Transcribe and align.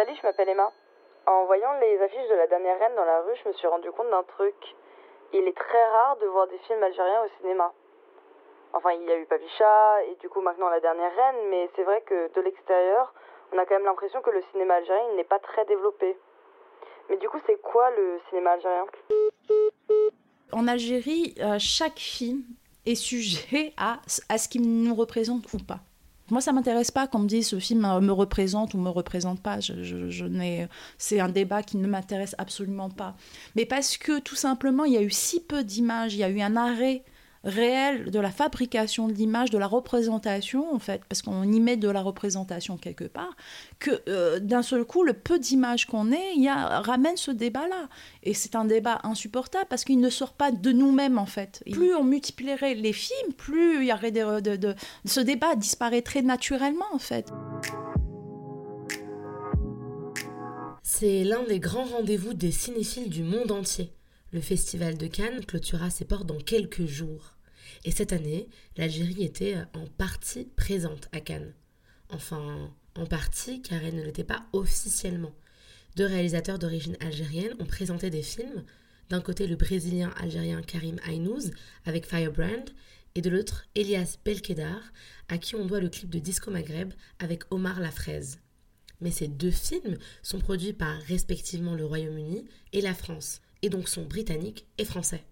Salut, 0.00 0.16
je 0.16 0.26
m'appelle 0.26 0.48
Emma. 0.48 0.72
En 1.26 1.44
voyant 1.44 1.74
les 1.78 2.00
affiches 2.00 2.30
de 2.30 2.34
la 2.34 2.46
dernière 2.46 2.78
reine 2.78 2.94
dans 2.96 3.04
la 3.04 3.20
rue, 3.20 3.36
je 3.44 3.46
me 3.46 3.52
suis 3.52 3.66
rendu 3.66 3.92
compte 3.92 4.08
d'un 4.08 4.22
truc. 4.22 4.54
Il 5.34 5.46
est 5.46 5.54
très 5.54 5.90
rare 5.90 6.16
de 6.16 6.26
voir 6.26 6.48
des 6.48 6.56
films 6.60 6.82
algériens 6.82 7.22
au 7.22 7.28
cinéma. 7.38 7.70
Enfin, 8.72 8.92
il 8.92 9.02
y 9.02 9.12
a 9.12 9.18
eu 9.18 9.26
Papicha 9.26 10.04
et 10.04 10.14
du 10.14 10.30
coup 10.30 10.40
maintenant 10.40 10.70
la 10.70 10.80
dernière 10.80 11.14
reine, 11.14 11.50
mais 11.50 11.68
c'est 11.76 11.82
vrai 11.82 12.00
que 12.00 12.32
de 12.32 12.40
l'extérieur, 12.40 13.12
on 13.52 13.58
a 13.58 13.66
quand 13.66 13.74
même 13.74 13.84
l'impression 13.84 14.22
que 14.22 14.30
le 14.30 14.40
cinéma 14.52 14.76
algérien 14.76 15.04
n'est 15.16 15.24
pas 15.24 15.38
très 15.38 15.66
développé. 15.66 16.16
Mais 17.10 17.18
du 17.18 17.28
coup, 17.28 17.38
c'est 17.44 17.60
quoi 17.60 17.90
le 17.90 18.20
cinéma 18.30 18.52
algérien? 18.52 18.86
En 20.50 20.66
Algérie, 20.66 21.34
euh, 21.42 21.58
chaque 21.58 21.98
film 21.98 22.44
est 22.86 22.94
sujet 22.94 23.74
à, 23.76 23.98
à 24.30 24.38
ce 24.38 24.48
qu'il 24.48 24.62
nous 24.62 24.94
représente 24.94 25.52
ou 25.52 25.58
pas. 25.58 25.80
Moi, 26.30 26.40
ça 26.40 26.52
m'intéresse 26.52 26.90
pas 26.90 27.06
qu'on 27.06 27.20
me 27.20 27.28
dise 27.28 27.48
ce 27.48 27.58
film 27.58 27.84
euh, 27.84 28.00
me 28.00 28.12
représente 28.12 28.74
ou 28.74 28.78
me 28.78 28.88
représente 28.88 29.40
pas. 29.40 29.58
C'est 30.98 31.20
un 31.20 31.28
débat 31.28 31.62
qui 31.62 31.76
ne 31.76 31.86
m'intéresse 31.86 32.34
absolument 32.38 32.90
pas. 32.90 33.16
Mais 33.56 33.66
parce 33.66 33.96
que 33.96 34.20
tout 34.20 34.36
simplement, 34.36 34.84
il 34.84 34.92
y 34.92 34.98
a 34.98 35.02
eu 35.02 35.10
si 35.10 35.40
peu 35.40 35.64
d'images, 35.64 36.14
il 36.14 36.18
y 36.18 36.24
a 36.24 36.28
eu 36.28 36.40
un 36.40 36.56
arrêt 36.56 37.04
réel 37.44 38.10
de 38.10 38.18
la 38.18 38.30
fabrication 38.30 39.08
de 39.08 39.12
l'image, 39.12 39.50
de 39.50 39.58
la 39.58 39.66
représentation, 39.66 40.74
en 40.74 40.78
fait, 40.78 41.02
parce 41.08 41.22
qu'on 41.22 41.44
y 41.44 41.60
met 41.60 41.76
de 41.76 41.88
la 41.88 42.02
représentation 42.02 42.76
quelque 42.76 43.04
part, 43.04 43.34
que 43.78 44.02
euh, 44.08 44.38
d'un 44.40 44.62
seul 44.62 44.84
coup, 44.84 45.02
le 45.04 45.14
peu 45.14 45.38
d'images 45.38 45.86
qu'on 45.86 46.12
ait, 46.12 46.34
y 46.36 46.48
a, 46.48 46.80
ramène 46.80 47.16
ce 47.16 47.30
débat-là. 47.30 47.88
Et 48.22 48.34
c'est 48.34 48.56
un 48.56 48.64
débat 48.64 49.00
insupportable 49.04 49.66
parce 49.68 49.84
qu'il 49.84 50.00
ne 50.00 50.10
sort 50.10 50.34
pas 50.34 50.52
de 50.52 50.72
nous-mêmes, 50.72 51.18
en 51.18 51.26
fait. 51.26 51.62
Plus 51.70 51.94
on 51.94 52.04
multiplierait 52.04 52.74
les 52.74 52.92
films, 52.92 53.32
plus 53.36 53.82
il 53.82 53.88
y 53.88 53.92
aurait 53.92 54.12
de, 54.12 54.56
de, 54.56 54.74
ce 55.04 55.20
débat 55.20 55.54
disparaîtrait 55.56 56.22
naturellement, 56.22 56.86
en 56.92 56.98
fait. 56.98 57.32
C'est 60.82 61.24
l'un 61.24 61.42
des 61.44 61.60
grands 61.60 61.84
rendez-vous 61.84 62.34
des 62.34 62.52
cinéphiles 62.52 63.08
du 63.08 63.22
monde 63.22 63.52
entier. 63.52 63.92
Le 64.32 64.40
festival 64.40 64.96
de 64.96 65.08
Cannes 65.08 65.44
clôturera 65.44 65.90
ses 65.90 66.04
portes 66.04 66.26
dans 66.26 66.38
quelques 66.38 66.86
jours. 66.86 67.36
Et 67.84 67.90
cette 67.90 68.12
année, 68.12 68.48
l'Algérie 68.76 69.24
était 69.24 69.56
en 69.74 69.86
partie 69.86 70.44
présente 70.56 71.08
à 71.10 71.20
Cannes. 71.20 71.52
Enfin, 72.10 72.72
en 72.94 73.06
partie 73.06 73.60
car 73.60 73.82
elle 73.82 73.96
ne 73.96 74.04
l'était 74.04 74.22
pas 74.22 74.46
officiellement. 74.52 75.34
Deux 75.96 76.06
réalisateurs 76.06 76.60
d'origine 76.60 76.96
algérienne 77.00 77.56
ont 77.58 77.66
présenté 77.66 78.08
des 78.08 78.22
films, 78.22 78.64
d'un 79.08 79.20
côté 79.20 79.48
le 79.48 79.56
brésilien 79.56 80.12
algérien 80.16 80.62
Karim 80.62 81.00
Aynouz 81.08 81.50
avec 81.84 82.06
Firebrand, 82.06 82.66
et 83.16 83.22
de 83.22 83.30
l'autre 83.30 83.66
Elias 83.74 84.16
Belkedar, 84.24 84.92
à 85.28 85.38
qui 85.38 85.56
on 85.56 85.66
doit 85.66 85.80
le 85.80 85.88
clip 85.88 86.08
de 86.08 86.20
Disco 86.20 86.52
Maghreb 86.52 86.92
avec 87.18 87.42
Omar 87.50 87.80
Lafraise. 87.80 88.38
Mais 89.00 89.10
ces 89.10 89.26
deux 89.26 89.50
films 89.50 89.98
sont 90.22 90.38
produits 90.38 90.72
par 90.72 90.96
respectivement 91.08 91.74
le 91.74 91.84
Royaume-Uni 91.84 92.44
et 92.72 92.80
la 92.80 92.94
France, 92.94 93.40
et 93.62 93.70
donc 93.70 93.88
sont 93.88 94.04
britanniques 94.04 94.66
et 94.78 94.84
français. 94.84 95.24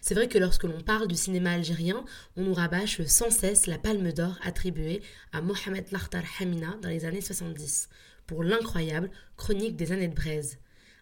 C'est 0.00 0.14
vrai 0.14 0.28
que 0.28 0.38
lorsque 0.38 0.64
l'on 0.64 0.82
parle 0.82 1.08
du 1.08 1.14
cinéma 1.14 1.52
algérien, 1.52 2.04
on 2.36 2.42
nous 2.42 2.52
rabâche 2.52 3.00
sans 3.06 3.30
cesse 3.30 3.66
la 3.66 3.78
palme 3.78 4.12
d'or 4.12 4.38
attribuée 4.42 5.00
à 5.32 5.40
Mohamed 5.40 5.90
Lahtar 5.92 6.24
Hamina 6.38 6.76
dans 6.82 6.90
les 6.90 7.06
années 7.06 7.22
70 7.22 7.88
pour 8.26 8.44
l'incroyable 8.44 9.10
Chronique 9.36 9.76
des 9.76 9.92
années 9.92 10.08
de 10.08 10.14
braise, 10.14 10.58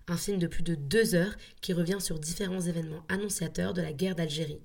un 0.06 0.16
film 0.16 0.38
de 0.38 0.46
plus 0.46 0.62
de 0.62 0.74
deux 0.74 1.14
heures 1.14 1.34
qui 1.60 1.72
revient 1.72 2.00
sur 2.00 2.18
différents 2.18 2.60
événements 2.60 3.04
annonciateurs 3.08 3.74
de 3.74 3.82
la 3.82 3.92
guerre 3.92 4.14
d'Algérie. 4.14 4.60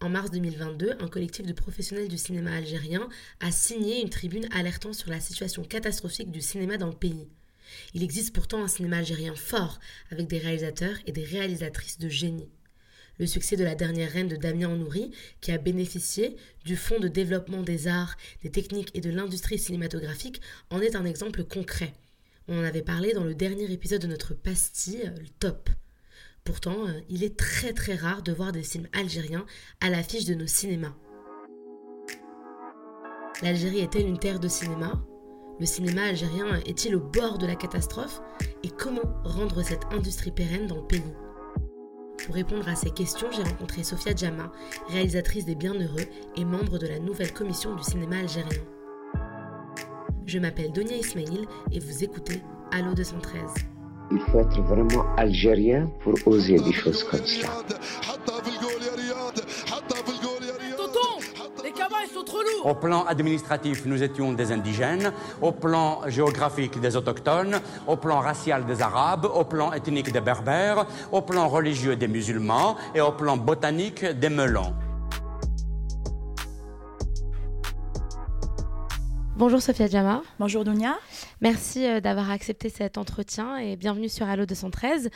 En 0.00 0.08
mars 0.08 0.30
2022, 0.30 0.92
un 0.98 1.08
collectif 1.08 1.44
de 1.44 1.52
professionnels 1.52 2.08
du 2.08 2.16
cinéma 2.18 2.54
algérien 2.54 3.08
a 3.40 3.50
signé 3.50 4.00
une 4.00 4.10
tribune 4.10 4.48
alertant 4.52 4.92
sur 4.92 5.10
la 5.10 5.20
situation 5.20 5.62
catastrophique 5.62 6.30
du 6.30 6.40
cinéma 6.40 6.78
dans 6.78 6.86
le 6.86 6.94
pays. 6.94 7.28
Il 7.94 8.02
existe 8.02 8.34
pourtant 8.34 8.62
un 8.62 8.68
cinéma 8.68 8.98
algérien 8.98 9.34
fort, 9.34 9.78
avec 10.10 10.26
des 10.26 10.38
réalisateurs 10.38 10.96
et 11.06 11.12
des 11.12 11.24
réalisatrices 11.24 11.98
de 11.98 12.08
génie. 12.08 12.48
Le 13.18 13.26
succès 13.26 13.56
de 13.56 13.64
la 13.64 13.74
dernière 13.74 14.10
reine 14.10 14.28
de 14.28 14.36
Damien 14.36 14.74
Nourri, 14.74 15.10
qui 15.40 15.52
a 15.52 15.58
bénéficié 15.58 16.36
du 16.64 16.76
Fonds 16.76 17.00
de 17.00 17.08
développement 17.08 17.62
des 17.62 17.86
arts, 17.86 18.16
des 18.42 18.50
techniques 18.50 18.90
et 18.94 19.02
de 19.02 19.10
l'industrie 19.10 19.58
cinématographique, 19.58 20.40
en 20.70 20.80
est 20.80 20.96
un 20.96 21.04
exemple 21.04 21.44
concret. 21.44 21.92
On 22.48 22.58
en 22.58 22.64
avait 22.64 22.82
parlé 22.82 23.12
dans 23.12 23.24
le 23.24 23.34
dernier 23.34 23.70
épisode 23.70 24.00
de 24.00 24.06
notre 24.06 24.34
pastille, 24.34 25.12
le 25.18 25.28
top. 25.38 25.68
Pourtant, 26.44 26.88
euh, 26.88 27.00
il 27.08 27.22
est 27.22 27.36
très 27.36 27.72
très 27.72 27.94
rare 27.94 28.22
de 28.22 28.32
voir 28.32 28.52
des 28.52 28.62
films 28.62 28.88
algériens 28.92 29.44
à 29.80 29.90
l'affiche 29.90 30.24
de 30.24 30.34
nos 30.34 30.46
cinémas. 30.46 30.96
L'Algérie 33.42 33.80
est-elle 33.80 34.06
une 34.06 34.18
terre 34.18 34.40
de 34.40 34.48
cinéma? 34.48 35.02
Le 35.60 35.66
cinéma 35.66 36.04
algérien 36.04 36.46
est-il 36.66 36.96
au 36.96 37.00
bord 37.00 37.36
de 37.36 37.46
la 37.46 37.54
catastrophe 37.54 38.22
Et 38.64 38.70
comment 38.70 39.02
rendre 39.24 39.62
cette 39.62 39.84
industrie 39.92 40.30
pérenne 40.30 40.66
dans 40.66 40.76
le 40.76 40.86
pays? 40.86 41.02
Pour 42.24 42.34
répondre 42.34 42.66
à 42.68 42.74
ces 42.74 42.90
questions, 42.90 43.28
j'ai 43.30 43.42
rencontré 43.42 43.82
Sofia 43.82 44.14
Djama, 44.14 44.50
réalisatrice 44.88 45.44
des 45.44 45.54
Bienheureux 45.54 46.06
et 46.36 46.44
membre 46.44 46.78
de 46.78 46.86
la 46.86 46.98
nouvelle 46.98 47.32
commission 47.32 47.74
du 47.76 47.82
cinéma 47.82 48.16
algérien. 48.18 48.62
Je 50.26 50.38
m'appelle 50.38 50.72
Donia 50.72 50.96
Ismail 50.96 51.46
et 51.72 51.78
vous 51.78 52.04
écoutez 52.04 52.40
Allo 52.72 52.94
213. 52.94 53.40
Il 54.12 54.18
faut 54.18 54.40
être 54.40 54.62
vraiment 54.62 55.04
algérien 55.16 55.90
pour 56.00 56.14
oser 56.26 56.58
des 56.58 56.72
choses 56.72 57.04
comme 57.04 57.24
cela. 57.24 57.48
Au 62.64 62.74
plan 62.74 63.04
administratif, 63.04 63.86
nous 63.86 64.02
étions 64.02 64.32
des 64.32 64.52
indigènes. 64.52 65.12
Au 65.40 65.52
plan 65.52 66.02
géographique, 66.06 66.78
des 66.80 66.96
autochtones. 66.96 67.60
Au 67.86 67.96
plan 67.96 68.20
racial, 68.20 68.66
des 68.66 68.82
arabes. 68.82 69.24
Au 69.24 69.44
plan 69.44 69.72
ethnique, 69.72 70.12
des 70.12 70.20
berbères. 70.20 70.86
Au 71.10 71.22
plan 71.22 71.48
religieux, 71.48 71.96
des 71.96 72.08
musulmans. 72.08 72.76
Et 72.94 73.00
au 73.00 73.12
plan 73.12 73.36
botanique, 73.36 74.04
des 74.04 74.28
melons. 74.28 74.74
Bonjour 79.40 79.62
Sophia 79.62 79.86
Djama. 79.86 80.20
Bonjour 80.38 80.64
Dunia. 80.64 80.98
Merci 81.40 81.86
euh, 81.86 82.00
d'avoir 82.00 82.30
accepté 82.30 82.68
cet 82.68 82.98
entretien 82.98 83.56
et 83.56 83.76
bienvenue 83.76 84.10
sur 84.10 84.28
Allo 84.28 84.44
213. 84.44 85.08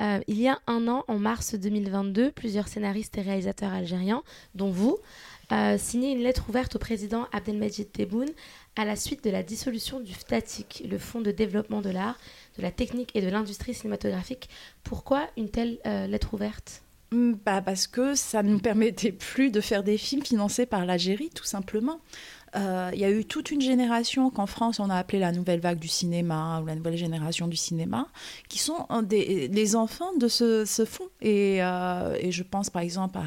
Euh, 0.00 0.20
il 0.28 0.40
y 0.40 0.46
a 0.46 0.60
un 0.68 0.86
an, 0.86 1.02
en 1.08 1.18
mars 1.18 1.56
2022, 1.56 2.30
plusieurs 2.30 2.68
scénaristes 2.68 3.18
et 3.18 3.22
réalisateurs 3.22 3.72
algériens, 3.72 4.22
dont 4.54 4.70
vous, 4.70 4.98
signé 5.78 6.12
une 6.12 6.22
lettre 6.22 6.48
ouverte 6.48 6.76
au 6.76 6.78
président 6.78 7.26
Abdelmajid 7.32 7.90
Tebboune 7.92 8.30
à 8.76 8.84
la 8.84 8.96
suite 8.96 9.22
de 9.24 9.30
la 9.30 9.42
dissolution 9.42 10.00
du 10.00 10.12
FTATIC, 10.12 10.84
le 10.90 10.98
Fonds 10.98 11.20
de 11.20 11.30
développement 11.30 11.80
de 11.80 11.90
l'art, 11.90 12.18
de 12.56 12.62
la 12.62 12.70
technique 12.70 13.10
et 13.14 13.20
de 13.20 13.28
l'industrie 13.28 13.74
cinématographique. 13.74 14.48
Pourquoi 14.82 15.28
une 15.36 15.48
telle 15.48 15.78
euh, 15.86 16.06
lettre 16.06 16.34
ouverte? 16.34 16.82
Hmm, 17.12 17.34
bah 17.44 17.62
parce 17.62 17.86
que 17.86 18.14
ça 18.14 18.42
ne 18.42 18.50
nous 18.50 18.58
permettait 18.58 19.12
plus 19.12 19.50
de 19.50 19.60
faire 19.60 19.84
des 19.84 19.98
films 19.98 20.24
financés 20.24 20.66
par 20.66 20.84
l'Algérie, 20.84 21.30
tout 21.34 21.44
simplement. 21.44 22.00
Euh, 22.56 22.90
il 22.92 23.00
y 23.00 23.04
a 23.04 23.10
eu 23.10 23.24
toute 23.24 23.50
une 23.50 23.60
génération 23.60 24.30
qu'en 24.30 24.46
France 24.46 24.78
on 24.78 24.88
a 24.88 24.96
appelé 24.96 25.18
la 25.18 25.32
nouvelle 25.32 25.60
vague 25.60 25.78
du 25.78 25.88
cinéma 25.88 26.60
ou 26.62 26.66
la 26.66 26.76
nouvelle 26.76 26.96
génération 26.96 27.48
du 27.48 27.56
cinéma, 27.56 28.06
qui 28.48 28.58
sont 28.58 28.86
des, 29.02 29.48
des 29.48 29.76
enfants 29.76 30.12
de 30.18 30.28
ce, 30.28 30.64
ce 30.64 30.84
fonds. 30.84 31.08
Et, 31.20 31.62
euh, 31.62 32.16
et, 32.20 32.30
je 32.30 32.42
pense 32.42 32.70
par 32.70 32.82
exemple 32.82 33.18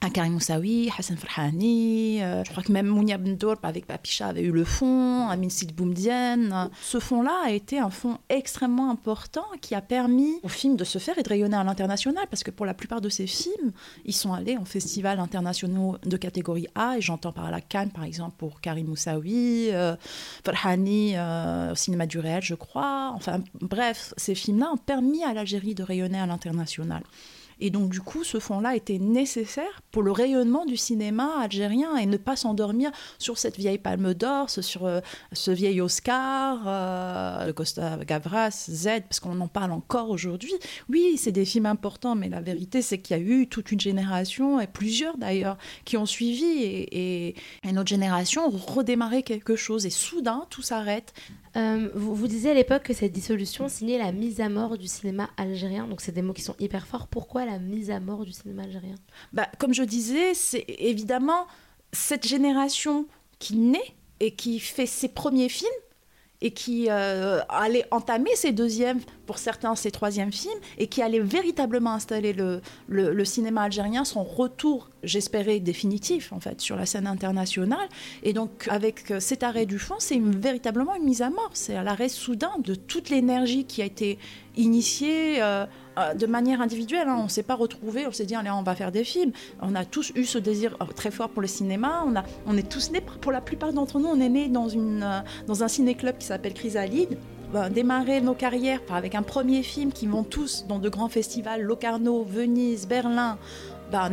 à, 0.00 0.10
Karim 0.10 0.34
Moussaoui, 0.34 0.90
Hassan 0.96 1.16
Farhani, 1.16 2.22
euh, 2.22 2.44
je 2.44 2.50
crois 2.50 2.62
que 2.62 2.70
même 2.70 2.86
Mounia 2.86 3.18
Bendorp 3.18 3.58
avec 3.64 3.86
Papicha 3.86 4.28
avait 4.28 4.42
eu 4.42 4.52
le 4.52 4.64
fonds, 4.64 5.28
Amin 5.28 5.48
Sid 5.48 5.74
Boumdienne. 5.74 6.70
Ce 6.82 7.00
fonds-là 7.00 7.34
a 7.46 7.50
été 7.50 7.78
un 7.78 7.90
fonds 7.90 8.18
extrêmement 8.28 8.90
important 8.90 9.44
qui 9.60 9.74
a 9.74 9.80
permis 9.80 10.34
aux 10.42 10.48
films 10.48 10.76
de 10.76 10.84
se 10.84 10.98
faire 10.98 11.18
et 11.18 11.22
de 11.22 11.28
rayonner 11.28 11.56
à 11.56 11.64
l'international, 11.64 12.26
parce 12.30 12.44
que 12.44 12.50
pour 12.50 12.66
la 12.66 12.74
plupart 12.74 13.00
de 13.00 13.08
ces 13.08 13.26
films, 13.26 13.72
ils 14.04 14.14
sont 14.14 14.32
allés 14.32 14.56
en 14.56 14.64
festivals 14.64 15.18
internationaux 15.18 15.96
de 16.04 16.16
catégorie 16.16 16.68
A, 16.74 16.98
et 16.98 17.00
j'entends 17.00 17.32
par 17.32 17.50
la 17.50 17.60
Cannes 17.60 17.90
par 17.90 18.04
exemple 18.04 18.43
pour 18.48 18.60
Karim 18.60 18.88
Moussaoui, 18.88 19.70
euh, 19.72 19.96
Farhani 20.44 21.14
euh, 21.16 21.72
au 21.72 21.74
cinéma 21.74 22.06
du 22.06 22.18
réel, 22.18 22.42
je 22.42 22.54
crois. 22.54 23.12
Enfin, 23.14 23.40
bref, 23.60 24.12
ces 24.16 24.34
films-là 24.34 24.70
ont 24.74 24.76
permis 24.76 25.24
à 25.24 25.32
l'Algérie 25.32 25.74
de 25.74 25.82
rayonner 25.82 26.18
à 26.18 26.26
l'international. 26.26 27.02
Et 27.60 27.70
donc, 27.70 27.90
du 27.90 28.00
coup, 28.00 28.24
ce 28.24 28.38
fonds-là 28.38 28.76
était 28.76 28.98
nécessaire 28.98 29.82
pour 29.90 30.02
le 30.02 30.10
rayonnement 30.10 30.64
du 30.64 30.76
cinéma 30.76 31.40
algérien 31.40 31.96
et 31.96 32.06
ne 32.06 32.16
pas 32.16 32.36
s'endormir 32.36 32.90
sur 33.18 33.38
cette 33.38 33.56
vieille 33.56 33.78
palme 33.78 34.14
d'or, 34.14 34.50
sur 34.50 34.86
euh, 34.86 35.00
ce 35.32 35.50
vieil 35.50 35.80
Oscar, 35.80 36.62
euh, 36.66 37.52
Costa 37.52 37.98
Gavras, 38.04 38.66
Z, 38.70 38.88
parce 39.08 39.20
qu'on 39.20 39.40
en 39.40 39.48
parle 39.48 39.72
encore 39.72 40.10
aujourd'hui. 40.10 40.54
Oui, 40.88 41.16
c'est 41.16 41.32
des 41.32 41.44
films 41.44 41.66
importants, 41.66 42.14
mais 42.14 42.28
la 42.28 42.40
vérité, 42.40 42.82
c'est 42.82 42.98
qu'il 42.98 43.16
y 43.16 43.20
a 43.20 43.22
eu 43.22 43.46
toute 43.46 43.72
une 43.72 43.80
génération, 43.80 44.60
et 44.60 44.66
plusieurs 44.66 45.16
d'ailleurs, 45.16 45.56
qui 45.84 45.96
ont 45.96 46.06
suivi, 46.06 46.44
et, 46.44 47.28
et, 47.28 47.34
et 47.64 47.72
notre 47.72 47.88
génération 47.88 48.48
redémarré 48.50 49.22
quelque 49.22 49.56
chose. 49.56 49.86
Et 49.86 49.90
soudain, 49.90 50.46
tout 50.50 50.62
s'arrête 50.62 51.14
euh, 51.56 51.88
vous, 51.94 52.14
vous, 52.14 52.26
disiez 52.26 52.50
à 52.50 52.54
l'époque 52.54 52.82
que 52.82 52.94
cette 52.94 53.12
dissolution 53.12 53.68
signait 53.68 53.98
la 53.98 54.10
mise 54.10 54.40
à 54.40 54.48
mort 54.48 54.76
du 54.76 54.88
cinéma 54.88 55.30
algérien. 55.36 55.86
Donc, 55.86 56.00
c'est 56.00 56.12
des 56.12 56.22
mots 56.22 56.32
qui 56.32 56.42
sont 56.42 56.56
hyper 56.58 56.86
forts. 56.86 57.06
Pourquoi 57.06 57.43
la 57.44 57.58
mise 57.58 57.90
à 57.90 58.00
mort 58.00 58.24
du 58.24 58.32
cinéma 58.32 58.64
algérien? 58.64 58.96
Bah, 59.32 59.48
Comme 59.58 59.74
je 59.74 59.82
disais, 59.82 60.34
c'est 60.34 60.64
évidemment 60.68 61.46
cette 61.92 62.26
génération 62.26 63.06
qui 63.38 63.56
naît 63.56 63.94
et 64.20 64.34
qui 64.34 64.60
fait 64.60 64.86
ses 64.86 65.08
premiers 65.08 65.48
films 65.48 65.70
et 66.44 66.50
qui 66.50 66.88
euh, 66.90 67.40
allait 67.48 67.86
entamer 67.90 68.36
ses 68.36 68.52
deuxièmes, 68.52 69.00
pour 69.26 69.38
certains 69.38 69.74
ses 69.76 69.90
troisièmes 69.90 70.32
films, 70.32 70.58
et 70.76 70.88
qui 70.88 71.00
allait 71.00 71.20
véritablement 71.20 71.92
installer 71.92 72.34
le, 72.34 72.60
le, 72.88 73.24
cinéma 73.24 73.62
algérien, 73.62 74.04
son 74.04 74.22
retour, 74.22 74.90
j'espérais, 75.06 75.60
définitif 75.60 76.32
en 76.32 76.40
fait, 76.40 76.60
sur 76.60 76.76
la 76.76 76.86
scène 76.86 77.06
internationale. 77.06 77.88
Et 78.22 78.32
donc 78.32 78.66
avec 78.68 79.12
cet 79.18 79.42
arrêt 79.42 79.66
du 79.66 79.78
fond, 79.78 79.96
c'est 79.98 80.18
véritablement 80.18 80.94
une 80.94 81.04
mise 81.04 81.22
à 81.22 81.30
mort, 81.30 81.50
c'est 81.52 81.82
l'arrêt 81.82 82.08
soudain 82.08 82.52
de 82.58 82.74
toute 82.74 83.10
l'énergie 83.10 83.64
qui 83.64 83.82
a 83.82 83.84
été 83.84 84.18
initiée. 84.56 85.42
Euh, 85.42 85.66
euh, 85.96 86.14
de 86.14 86.26
manière 86.26 86.60
individuelle. 86.60 87.08
Hein. 87.08 87.16
On 87.20 87.24
ne 87.24 87.28
s'est 87.28 87.44
pas 87.44 87.54
retrouvé, 87.54 88.04
on 88.06 88.12
s'est 88.12 88.26
dit, 88.26 88.34
allez, 88.34 88.50
on 88.50 88.62
va 88.62 88.74
faire 88.74 88.90
des 88.90 89.04
films. 89.04 89.30
On 89.62 89.76
a 89.76 89.84
tous 89.84 90.12
eu 90.16 90.24
ce 90.24 90.38
désir 90.38 90.76
euh, 90.80 90.86
très 90.86 91.12
fort 91.12 91.28
pour 91.28 91.40
le 91.40 91.46
cinéma. 91.46 92.02
On, 92.04 92.16
a, 92.16 92.24
on 92.46 92.56
est 92.56 92.68
tous 92.68 92.90
nés, 92.90 93.00
pour 93.00 93.30
la 93.30 93.40
plupart 93.40 93.72
d'entre 93.72 94.00
nous, 94.00 94.08
on 94.08 94.20
est 94.20 94.28
nés 94.28 94.48
dans, 94.48 94.68
une, 94.68 95.04
euh, 95.04 95.20
dans 95.46 95.62
un 95.62 95.68
ciné-club 95.68 96.18
qui 96.18 96.26
s'appelle 96.26 96.54
Chrysalide. 96.54 97.16
Ben, 97.52 97.70
démarrer 97.70 98.20
nos 98.20 98.34
carrières 98.34 98.80
avec 98.90 99.14
un 99.14 99.22
premier 99.22 99.62
film 99.62 99.92
qui 99.92 100.08
vont 100.08 100.24
tous 100.24 100.66
dans 100.66 100.80
de 100.80 100.88
grands 100.88 101.08
festivals, 101.08 101.62
Locarno, 101.62 102.24
Venise, 102.24 102.88
Berlin. 102.88 103.38
Ben, 103.92 104.10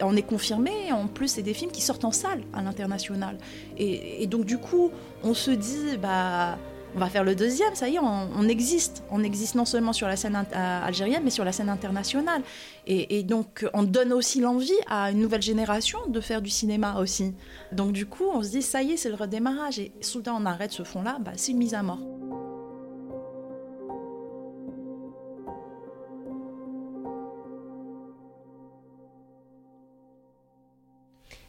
on 0.00 0.16
est 0.16 0.22
confirmé. 0.22 0.92
En 0.92 1.06
plus, 1.06 1.28
c'est 1.28 1.42
des 1.42 1.54
films 1.54 1.70
qui 1.70 1.82
sortent 1.82 2.04
en 2.04 2.12
salle 2.12 2.42
à 2.52 2.62
l'international. 2.62 3.38
Et, 3.78 4.22
et, 4.22 4.26
donc, 4.26 4.44
du 4.44 4.58
coup, 4.58 4.90
on 5.22 5.34
se 5.34 5.50
dit, 5.50 5.96
bah, 6.00 6.58
on 6.94 6.98
va 6.98 7.08
faire 7.08 7.24
le 7.24 7.34
deuxième, 7.34 7.74
ça 7.74 7.88
y 7.88 7.96
est, 7.96 7.98
on, 7.98 8.48
existe. 8.48 9.02
On 9.10 9.22
existe 9.22 9.54
non 9.54 9.64
seulement 9.64 9.92
sur 9.92 10.08
la 10.08 10.16
scène 10.16 10.36
euh, 10.36 10.86
algérienne, 10.86 11.22
mais 11.24 11.30
sur 11.30 11.44
la 11.44 11.52
scène 11.52 11.68
internationale. 11.68 12.42
Et, 12.86 13.22
donc, 13.22 13.66
on 13.72 13.82
donne 13.82 14.12
aussi 14.12 14.40
l'envie 14.40 14.72
à 14.88 15.10
une 15.10 15.20
nouvelle 15.20 15.42
génération 15.42 15.98
de 16.08 16.20
faire 16.20 16.42
du 16.42 16.50
cinéma 16.50 16.98
aussi. 16.98 17.32
Donc, 17.70 17.92
du 17.92 18.06
coup, 18.06 18.24
on 18.32 18.42
se 18.42 18.50
dit, 18.50 18.62
ça 18.62 18.82
y 18.82 18.92
est, 18.92 18.96
c'est 18.96 19.08
le 19.08 19.14
redémarrage. 19.14 19.78
Et 19.78 19.92
soudain, 20.00 20.34
on 20.38 20.44
arrête 20.44 20.72
ce 20.72 20.82
fond-là, 20.82 21.18
bah, 21.20 21.32
c'est 21.36 21.52
une 21.52 21.58
mise 21.58 21.74
à 21.74 21.82
mort. 21.82 22.00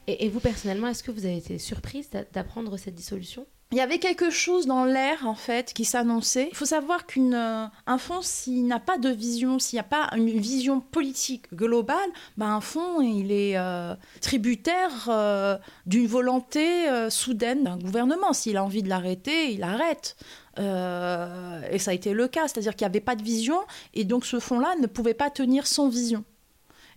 Et 0.08 0.30
vous, 0.30 0.40
personnellement, 0.40 0.88
est-ce 0.88 1.04
que 1.04 1.12
vous 1.12 1.26
avez 1.26 1.38
été 1.38 1.60
surprise 1.60 2.10
d'apprendre 2.34 2.78
cette 2.78 2.96
dissolution? 2.96 3.46
Il 3.74 3.78
y 3.78 3.82
avait 3.82 3.98
quelque 3.98 4.30
chose 4.30 4.68
dans 4.68 4.86
l'air 4.86 5.26
en 5.26 5.34
fait 5.34 5.74
qui 5.74 5.84
s'annonçait. 5.84 6.48
Il 6.52 6.56
faut 6.56 6.64
savoir 6.64 7.08
qu'un 7.08 7.72
euh, 7.88 7.98
fonds, 7.98 8.22
s'il 8.22 8.68
n'a 8.68 8.80
pas 8.80 9.00
de 9.00 9.10
vision, 9.10 9.58
s'il 9.58 9.78
n'y 9.78 9.80
a 9.80 9.84
pas 9.84 10.12
une 10.16 10.30
vision 10.30 10.80
politique 10.80 11.52
globale, 11.56 11.98
ben 12.38 12.52
un 12.52 12.62
fonds 12.62 13.02
il 13.02 13.32
est 13.32 13.58
euh, 13.58 13.96
tributaire 14.22 15.08
euh, 15.08 15.58
d'une 15.88 16.06
volonté 16.06 16.86
soudaine 17.10 17.64
d'un 17.64 17.80
gouvernement. 17.80 18.32
S'il 18.34 18.58
a 18.58 18.64
envie 18.64 18.84
de 18.84 18.90
l'arrêter, 18.90 19.52
il 19.52 19.64
arrête. 19.64 20.18
et 20.60 21.80
ça 21.80 21.90
a 21.90 21.94
été 21.96 22.14
le 22.14 22.28
cas, 22.28 22.48
c'est-à-dire 22.48 22.76
qu'il 22.76 22.86
n'y 22.86 22.92
avait 22.92 23.00
pas 23.00 23.16
de 23.16 23.24
vision 23.24 23.58
et 23.96 24.04
donc 24.04 24.28
ce 24.28 24.40
fonds-là 24.40 24.76
ne 24.80 24.86
pouvait 24.86 25.16
pas 25.16 25.32
tenir 25.32 25.66
sans 25.66 25.90
vision. 25.90 26.24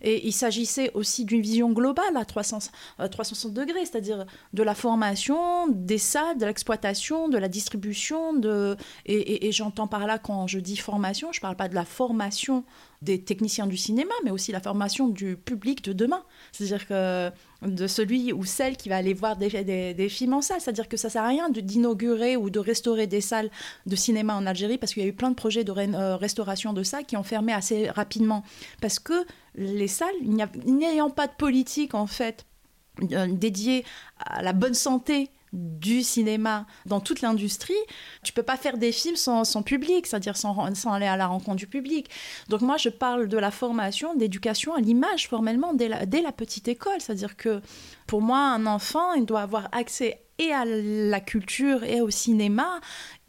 Et 0.01 0.27
il 0.27 0.31
s'agissait 0.31 0.91
aussi 0.93 1.25
d'une 1.25 1.41
vision 1.41 1.71
globale 1.71 2.15
à 2.15 2.25
300, 2.25 2.59
360 2.97 3.53
degrés, 3.53 3.85
c'est-à-dire 3.85 4.25
de 4.53 4.63
la 4.63 4.75
formation, 4.75 5.67
des 5.67 5.97
salles, 5.97 6.37
de 6.37 6.45
l'exploitation, 6.45 7.29
de 7.29 7.37
la 7.37 7.47
distribution. 7.47 8.39
Et, 9.05 9.51
j'entends 9.51 9.87
par 9.87 10.07
là, 10.07 10.19
quand 10.19 10.47
je 10.47 10.59
dis 10.59 10.77
formation, 10.77 11.31
je 11.31 11.39
ne 11.39 11.41
parle 11.41 11.55
pas 11.55 11.67
de 11.67 11.75
la 11.75 11.85
formation 11.85 12.63
des 13.01 13.21
techniciens 13.23 13.67
du 13.67 13.77
cinéma, 13.77 14.13
mais 14.23 14.31
aussi 14.31 14.51
la 14.51 14.59
formation 14.59 15.07
du 15.07 15.37
public 15.37 15.83
de 15.83 15.93
demain. 15.93 16.23
C'est-à-dire 16.51 16.87
que 16.87 17.31
de 17.61 17.87
celui 17.87 18.33
ou 18.33 18.43
celle 18.43 18.75
qui 18.75 18.89
va 18.89 18.97
aller 18.97 19.13
voir 19.13 19.35
des, 19.37 20.09
films 20.09 20.33
en 20.33 20.41
salle. 20.41 20.61
C'est-à-dire 20.61 20.87
que 20.87 20.97
ça 20.97 21.07
ne 21.07 21.11
sert 21.11 21.23
à 21.23 21.27
rien 21.27 21.49
d'inaugurer 21.49 22.37
ou 22.37 22.49
de 22.49 22.59
restaurer 22.59 23.07
des 23.07 23.21
salles 23.21 23.51
de 23.85 23.95
cinéma 23.95 24.35
en 24.35 24.45
Algérie, 24.45 24.77
parce 24.77 24.93
qu'il 24.93 25.03
y 25.03 25.05
a 25.05 25.09
eu 25.09 25.13
plein 25.13 25.29
de 25.29 25.35
projets 25.35 25.63
de 25.63 25.71
euh, 25.71 26.17
restauration 26.17 26.73
de 26.73 26.83
salles 26.83 27.05
qui 27.05 27.17
ont 27.17 27.23
fermé 27.23 27.53
assez 27.53 27.89
rapidement. 27.89 28.43
Parce 28.81 28.99
que 28.99 29.25
les 29.55 29.87
salles, 29.87 30.15
n'ayant 30.65 31.09
pas 31.09 31.27
de 31.27 31.33
politique 31.33 31.93
en 31.93 32.07
fait 32.07 32.45
euh, 33.11 33.27
dédiée 33.27 33.85
à 34.19 34.41
la 34.41 34.53
bonne 34.53 34.73
santé 34.73 35.29
du 35.53 36.03
cinéma 36.03 36.65
dans 36.85 36.99
toute 36.99 37.21
l'industrie, 37.21 37.73
tu 38.23 38.33
peux 38.33 38.43
pas 38.43 38.57
faire 38.57 38.77
des 38.77 38.91
films 38.91 39.15
sans, 39.15 39.43
public, 39.63 40.07
c'est-à-dire 40.07 40.37
sans, 40.37 40.73
sans, 40.75 40.93
aller 40.93 41.05
à 41.05 41.17
la 41.17 41.27
rencontre 41.27 41.57
du 41.57 41.67
public. 41.67 42.09
Donc 42.49 42.61
moi, 42.61 42.77
je 42.77 42.89
parle 42.89 43.27
de 43.27 43.37
la 43.37 43.51
formation, 43.51 44.15
d'éducation 44.15 44.75
à 44.75 44.79
l'image 44.79 45.27
formellement 45.27 45.73
dès 45.73 45.87
la, 45.87 46.05
dès 46.05 46.21
la 46.21 46.31
petite 46.31 46.67
école, 46.67 46.99
c'est-à-dire 46.99 47.37
que 47.37 47.61
pour 48.05 48.21
moi, 48.21 48.39
un 48.39 48.65
enfant, 48.65 49.13
il 49.13 49.25
doit 49.25 49.41
avoir 49.41 49.69
accès 49.71 50.21
et 50.39 50.51
à 50.51 50.65
la 50.65 51.19
culture 51.19 51.83
et 51.83 52.01
au 52.01 52.09
cinéma 52.09 52.79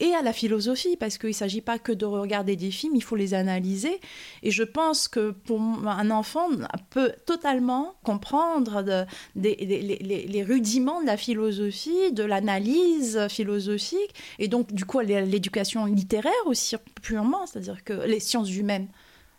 et 0.00 0.14
à 0.14 0.22
la 0.22 0.32
philosophie, 0.32 0.96
parce 0.96 1.18
qu'il 1.18 1.30
ne 1.30 1.34
s'agit 1.34 1.60
pas 1.60 1.78
que 1.78 1.90
de 1.90 2.04
regarder 2.04 2.54
des 2.54 2.70
films, 2.70 2.94
il 2.94 3.02
faut 3.02 3.16
les 3.16 3.34
analyser. 3.34 4.00
Et 4.42 4.50
je 4.50 4.62
pense 4.62 5.08
que 5.08 5.30
pour 5.30 5.60
un 5.60 6.10
enfant 6.10 6.48
peut 6.90 7.12
totalement 7.26 7.94
comprendre 8.04 9.06
les, 9.34 10.44
rudiments 10.46 11.00
de 11.00 11.06
la 11.06 11.16
philosophie, 11.16 12.12
de 12.12 12.22
l'analyse 12.22 13.26
philosophique, 13.28 14.14
et 14.38 14.48
donc 14.48 14.72
du 14.72 14.84
coup 14.84 15.00
l'éducation 15.00 15.86
littéraire 15.86 16.32
aussi 16.46 16.76
purement, 17.02 17.46
c'est-à-dire 17.46 17.82
que 17.82 18.06
les 18.06 18.20
sciences 18.20 18.54
humaines 18.54 18.88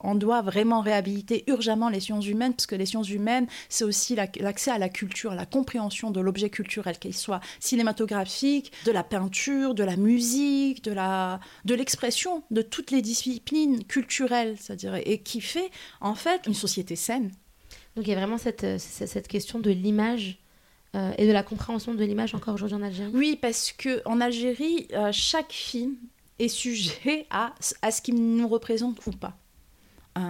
on 0.02 0.16
doit 0.16 0.42
vraiment 0.42 0.82
réhabiliter 0.82 1.44
urgemment 1.48 1.90
les 1.90 2.00
sciences 2.00 2.28
humaines, 2.28 2.54
parce 2.54 2.68
que 2.68 2.76
les 2.76 2.86
sciences 2.86 3.10
humaines, 3.10 3.48
c'est 3.68 3.84
aussi 3.84 4.16
l'accès 4.16 4.72
à 4.72 4.78
la 4.78 4.90
culture, 4.90 5.32
à 5.32 5.36
la 5.36 5.46
compréhension 5.46 6.12
de 6.12 6.20
l'objet 6.20 6.50
culturel, 6.50 6.98
qu'il 6.98 7.16
soit 7.16 7.42
cinématographique, 7.60 8.72
de 8.86 8.92
la 8.92 9.04
peinture, 9.04 9.74
de 9.74 9.84
la 9.84 9.98
musique, 9.98 10.84
de 10.84 10.92
la 10.92 11.40
de 11.66 11.76
l'expression, 11.76 12.44
de 12.52 12.62
toutes 12.62 12.92
les 12.92 13.02
disciplines 13.02 13.84
culturelles, 13.86 14.56
c'est-à-dire 14.60 14.96
et 14.96 15.20
qui 15.20 15.42
fait 15.42 15.72
en 16.02 16.16
fait 16.16 16.42
une 16.48 16.54
société 16.54 16.96
saine. 16.96 17.32
Donc 17.96 18.08
il 18.08 18.12
y 18.12 18.14
a 18.14 18.16
vraiment 18.16 18.38
cette, 18.38 18.80
cette 18.80 19.28
question 19.28 19.60
de 19.60 19.72
l'image 19.72 20.40
euh, 20.96 21.12
et 21.18 21.28
de 21.28 21.32
la 21.32 21.44
compréhension 21.44 21.94
de 21.94 22.04
l'image 22.04 22.34
encore 22.34 22.54
aujourd'hui 22.54 22.78
en 22.78 22.82
Algérie. 22.82 23.12
Oui, 23.14 23.38
parce 23.40 23.72
que 23.72 24.02
en 24.06 24.22
Algérie, 24.22 24.88
euh, 24.94 25.10
chaque 25.12 25.52
film 25.52 25.96
est 26.40 26.48
sujet 26.48 27.28
à, 27.30 27.54
à 27.82 27.92
ce 27.92 28.02
qu'il 28.02 28.16
nous 28.16 28.48
représente 28.48 29.06
ou 29.06 29.12
pas 29.12 29.38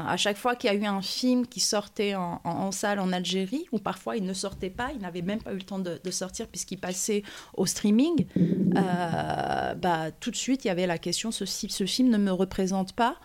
à 0.07 0.17
chaque 0.17 0.37
fois 0.37 0.55
qu'il 0.55 0.71
y 0.71 0.73
a 0.73 0.75
eu 0.75 0.85
un 0.85 1.01
film 1.01 1.47
qui 1.47 1.59
sortait 1.59 2.15
en, 2.15 2.71
salle 2.71 2.99
en 2.99 3.11
Algérie, 3.11 3.65
ou 3.71 3.79
parfois 3.79 4.17
il 4.17 4.23
ne 4.23 4.33
sortait 4.33 4.69
pas, 4.69 4.91
il 4.93 5.01
n'avait 5.01 5.21
même 5.21 5.41
pas 5.41 5.53
eu 5.53 5.57
le 5.57 5.63
temps 5.63 5.79
de, 5.79 5.99
sortir 6.11 6.47
puisqu'il 6.47 6.79
passait 6.79 7.23
au 7.53 7.65
streaming, 7.65 8.25
euh, 8.37 9.73
bah, 9.75 10.11
tout 10.19 10.31
de 10.31 10.35
suite 10.35 10.65
il 10.65 10.69
y 10.69 10.71
avait 10.71 10.87
la 10.87 10.97
question 10.97 11.31
ce, 11.31 11.45
film 11.85 12.09
ne 12.09 12.17
me 12.17 12.31
représente 12.31 12.93
pas. 12.93 13.15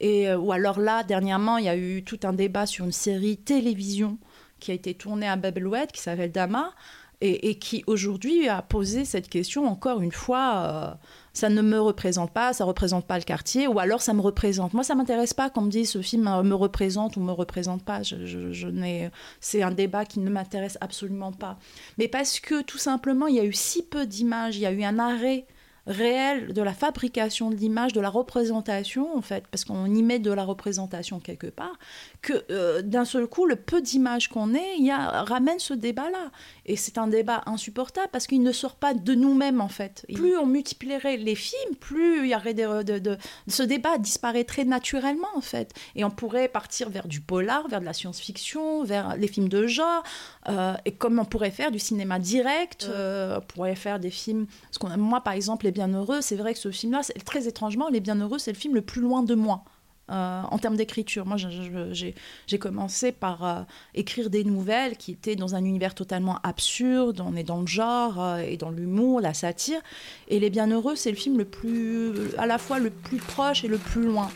Et, 0.00 0.28
euh, 0.28 0.38
ou 0.38 0.52
alors 0.52 0.80
là, 0.80 1.04
dernièrement, 1.04 1.58
il 1.58 1.66
y 1.66 1.68
a 1.68 1.76
eu 1.76 2.02
tout 2.02 2.20
un 2.22 2.32
débat 2.32 2.64
sur 2.64 2.86
une 2.86 2.92
série 2.92 3.36
télévision 3.36 4.18
qui 4.58 4.70
a 4.70 4.74
été 4.74 4.94
tournée 4.94 5.28
à 5.28 5.36
Babeloued, 5.36 5.92
qui 5.92 6.00
s'appelle 6.00 6.32
Dama, 6.32 6.72
et, 7.20 7.58
qui 7.58 7.84
aujourd'hui 7.86 8.48
a 8.48 8.62
posé 8.62 9.04
cette 9.04 9.28
question 9.28 9.66
encore 9.66 10.00
une 10.00 10.12
fois. 10.12 10.64
Euh, 10.64 10.94
ça 11.32 11.48
ne 11.48 11.62
me 11.62 11.80
représente 11.80 12.32
pas, 12.32 12.52
ça 12.52 12.64
représente 12.64 13.06
pas 13.06 13.18
le 13.18 13.24
quartier, 13.24 13.66
ou 13.66 13.78
alors 13.78 14.02
ça 14.02 14.14
me 14.14 14.20
représente. 14.20 14.74
Moi, 14.74 14.84
ça 14.84 14.94
m'intéresse 14.94 15.34
pas 15.34 15.50
qu'on 15.50 15.62
me 15.62 15.70
dise 15.70 15.90
ce 15.90 16.02
film 16.02 16.24
me 16.42 16.54
représente 16.54 17.16
ou 17.16 17.20
me 17.20 17.32
représente 17.32 17.84
pas. 17.84 18.02
Je, 18.02 18.52
je, 18.52 18.68
n'ai, 18.68 19.10
c'est 19.40 19.62
un 19.62 19.70
débat 19.70 20.04
qui 20.04 20.20
ne 20.20 20.30
m'intéresse 20.30 20.78
absolument 20.80 21.32
pas. 21.32 21.58
Mais 21.98 22.08
parce 22.08 22.40
que 22.40 22.62
tout 22.62 22.78
simplement, 22.78 23.26
il 23.26 23.36
y 23.36 23.40
a 23.40 23.44
eu 23.44 23.52
si 23.52 23.82
peu 23.82 24.06
d'images, 24.06 24.56
il 24.56 24.62
y 24.62 24.66
a 24.66 24.72
eu 24.72 24.82
un 24.82 24.98
arrêt 24.98 25.46
réel 25.86 26.52
de 26.52 26.62
la 26.62 26.72
fabrication 26.72 27.50
de 27.50 27.56
l'image, 27.56 27.92
de 27.92 28.00
la 28.00 28.10
représentation, 28.10 29.16
en 29.16 29.22
fait, 29.22 29.44
parce 29.50 29.64
qu'on 29.64 29.86
y 29.86 30.02
met 30.02 30.18
de 30.18 30.30
la 30.30 30.44
représentation 30.44 31.20
quelque 31.20 31.46
part, 31.46 31.78
que 32.22 32.44
euh, 32.50 32.82
d'un 32.82 33.04
seul 33.04 33.26
coup, 33.26 33.46
le 33.46 33.56
peu 33.56 33.80
d'images 33.80 34.28
qu'on 34.28 34.54
ait, 34.54 34.78
y 34.78 34.90
a, 34.90 35.22
ramène 35.22 35.58
ce 35.58 35.74
débat-là. 35.74 36.30
Et 36.66 36.76
c'est 36.76 36.98
un 36.98 37.06
débat 37.06 37.42
insupportable 37.46 38.08
parce 38.12 38.26
qu'il 38.26 38.42
ne 38.42 38.52
sort 38.52 38.76
pas 38.76 38.94
de 38.94 39.14
nous-mêmes, 39.14 39.60
en 39.60 39.68
fait. 39.68 40.06
plus 40.14 40.36
on 40.36 40.46
multiplierait 40.46 41.16
les 41.16 41.34
films, 41.34 41.76
plus 41.78 42.24
il 42.24 42.30
y 42.30 42.34
aurait 42.34 42.54
de, 42.54 43.16
ce 43.48 43.62
débat 43.62 43.98
disparaîtrait 43.98 44.64
naturellement, 44.64 45.28
en 45.34 45.40
fait. 45.40 45.72
Et 45.96 46.04
on 46.04 46.10
pourrait 46.10 46.48
partir 46.48 46.90
vers 46.90 47.08
du 47.08 47.20
polar, 47.20 47.68
vers 47.68 47.80
de 47.80 47.86
la 47.86 47.92
science-fiction, 47.92 48.84
vers 48.84 49.16
les 49.16 49.28
films 49.28 49.48
de 49.48 49.66
genre, 49.66 50.02
euh, 50.48 50.74
et 50.84 50.92
comme 50.92 51.18
on 51.18 51.24
pourrait 51.24 51.50
faire 51.50 51.70
du 51.70 51.78
cinéma 51.78 52.18
direct, 52.18 52.86
euh, 52.88 53.38
on 53.38 53.40
pourrait 53.40 53.74
faire 53.74 53.98
des 53.98 54.10
films... 54.10 54.46
Parce 54.62 54.78
qu'on, 54.78 54.96
moi, 54.98 55.20
par 55.20 55.34
exemple, 55.34 55.66
Les 55.70 55.74
Bienheureux, 55.74 56.20
c'est 56.20 56.34
vrai 56.34 56.52
que 56.52 56.58
ce 56.58 56.72
film-là, 56.72 57.02
très 57.24 57.46
étrangement, 57.46 57.88
Les 57.90 58.00
Bienheureux, 58.00 58.40
c'est 58.40 58.50
le 58.50 58.58
film 58.58 58.74
le 58.74 58.82
plus 58.82 59.00
loin 59.00 59.22
de 59.22 59.36
moi. 59.36 59.62
Euh, 60.10 60.42
en 60.42 60.58
termes 60.58 60.74
d'écriture. 60.74 61.24
Moi, 61.24 61.36
j'ai 61.36 62.58
commencé 62.58 63.12
par 63.12 63.44
euh, 63.44 63.62
écrire 63.94 64.28
des 64.28 64.42
nouvelles 64.42 64.96
qui 64.96 65.12
étaient 65.12 65.36
dans 65.36 65.54
un 65.54 65.64
univers 65.64 65.94
totalement 65.94 66.40
absurde. 66.42 67.22
On 67.24 67.36
est 67.36 67.44
dans 67.44 67.60
le 67.60 67.68
genre 67.68 68.20
euh, 68.20 68.38
et 68.38 68.56
dans 68.56 68.70
l'humour, 68.70 69.20
la 69.20 69.32
satire. 69.32 69.80
Et 70.26 70.40
Les 70.40 70.50
Bienheureux, 70.50 70.96
c'est 70.96 71.10
le 71.10 71.16
film 71.16 71.38
le 71.38 71.44
plus, 71.44 72.34
à 72.36 72.46
la 72.46 72.58
fois 72.58 72.80
le 72.80 72.90
plus 72.90 73.18
proche 73.18 73.62
et 73.62 73.68
le 73.68 73.78
plus 73.78 74.06
loin. 74.06 74.28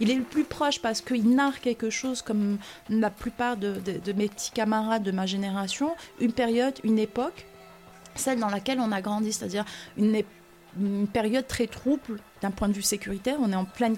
Il 0.00 0.10
est 0.10 0.14
le 0.14 0.24
plus 0.24 0.44
proche 0.44 0.80
parce 0.80 1.00
qu'il 1.02 1.34
narre 1.34 1.60
quelque 1.60 1.90
chose 1.90 2.22
comme 2.22 2.58
la 2.88 3.10
plupart 3.10 3.56
de, 3.56 3.80
mes 4.16 4.28
petits 4.28 4.50
camarades 4.50 5.02
de 5.02 5.12
ma 5.12 5.26
génération, 5.26 5.94
une 6.20 6.32
période, 6.32 6.74
une 6.82 6.98
époque, 6.98 7.46
celle 8.14 8.40
dans 8.40 8.48
laquelle 8.48 8.80
on 8.80 8.92
a 8.92 9.00
grandi, 9.00 9.32
c'est-à-dire 9.32 9.64
une, 9.96 10.22
période 11.12 11.46
très 11.46 11.66
trouble 11.66 12.20
d'un 12.42 12.50
point 12.50 12.68
de 12.68 12.72
vue 12.72 12.82
sécuritaire. 12.82 13.36
On 13.40 13.52
est 13.52 13.56
en 13.56 13.64
pleine 13.64 13.96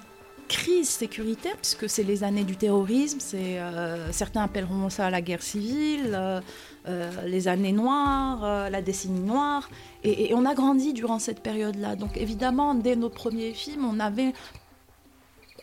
crise 0.48 0.88
sécuritaire, 0.88 1.56
puisque 1.56 1.88
c'est 1.88 2.02
les 2.02 2.24
années 2.24 2.44
du 2.44 2.56
terrorisme, 2.56 3.18
euh, 3.34 4.08
certains 4.10 4.42
appelleront 4.42 4.90
ça 4.90 5.08
la 5.08 5.20
guerre 5.22 5.42
civile, 5.42 6.10
euh, 6.14 6.40
euh, 6.88 7.10
les 7.26 7.46
années 7.46 7.72
noires, 7.72 8.70
la 8.70 8.82
décennie 8.82 9.20
noire, 9.20 9.70
et, 10.02 10.30
et, 10.30 10.34
on 10.34 10.44
a 10.44 10.54
grandi 10.54 10.92
durant 10.92 11.18
cette 11.18 11.40
période-là. 11.40 11.94
Donc 11.94 12.16
évidemment, 12.16 12.74
dès 12.74 12.96
nos 12.96 13.08
premiers 13.08 13.52
films, 13.52 13.84
on 13.84 14.00
avait 14.00 14.32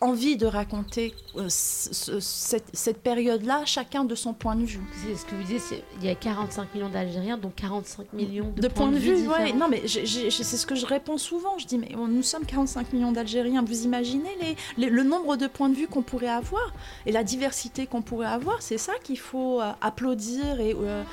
envie 0.01 0.37
de 0.37 0.45
raconter 0.45 1.13
euh, 1.35 1.47
cette, 1.49 2.99
période-là, 3.01 3.63
chacun 3.65 4.05
de 4.05 4.15
son 4.15 4.33
point 4.33 4.55
de 4.55 4.63
vue. 4.63 4.79
C'est 5.03 5.15
ce 5.15 5.25
que 5.25 5.35
vous 5.35 5.43
disiez, 5.43 5.83
il 5.99 6.07
y 6.07 6.09
a 6.09 6.15
45 6.15 6.73
millions 6.73 6.89
d'Algériens, 6.89 7.37
donc 7.37 7.55
45 7.55 8.13
millions 8.13 8.53
de, 8.55 8.67
points, 8.67 8.91
de, 8.91 8.97
vue. 8.97 9.15
vue 9.15 9.27
non, 9.55 9.67
mais 9.69 9.83
c'est 9.87 10.43
ce 10.43 10.65
que 10.65 10.75
je 10.75 10.85
réponds 10.85 11.17
souvent. 11.17 11.57
Je 11.57 11.65
dis, 11.65 11.77
mais 11.77 11.89
nous 11.95 12.23
sommes 12.23 12.45
45 12.45 12.93
millions 12.93 13.11
d'Algériens. 13.11 13.63
Vous 13.63 13.83
imaginez 13.83 14.29
les, 14.77 14.89
le 14.89 15.03
nombre 15.03 15.35
de 15.35 15.47
points 15.47 15.69
de 15.69 15.75
vue 15.75 15.87
qu'on 15.87 16.01
pourrait 16.01 16.27
avoir 16.27 16.73
et 17.05 17.11
la 17.11 17.23
diversité 17.23 17.85
qu'on 17.85 18.01
pourrait 18.01 18.27
avoir 18.27 18.61
C'est 18.61 18.77
ça 18.77 18.93
qu'il 19.03 19.19
faut 19.19 19.61
euh, 19.61 19.71
applaudir 19.81 20.59
et, 20.61 20.75
euh, 20.77 21.03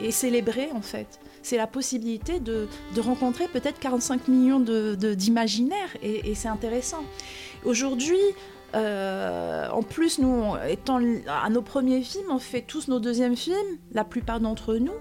et, 0.00 0.10
célébrer, 0.10 0.70
en 0.74 0.82
fait. 0.82 1.20
C'est 1.42 1.56
la 1.56 1.68
possibilité 1.68 2.40
de, 2.40 2.68
de 2.94 3.00
rencontrer 3.00 3.46
peut-être 3.46 3.78
45 3.78 4.28
millions 4.28 4.60
d'imaginaires 4.60 5.96
et 6.02 6.34
c'est 6.34 6.48
intéressant. 6.48 7.04
Aujourd'hui, 7.64 8.18
euh, 8.74 9.68
en 9.70 9.82
plus, 9.82 10.18
nous, 10.18 10.54
étant 10.68 11.00
à 11.26 11.48
nos 11.50 11.62
premiers 11.62 12.02
films, 12.02 12.30
on 12.30 12.38
fait 12.38 12.62
tous 12.62 12.88
nos 12.88 13.00
deuxièmes 13.00 13.36
films, 13.36 13.78
la 13.92 14.04
plupart 14.04 14.40
d'entre 14.40 14.74
nous. 14.76 14.92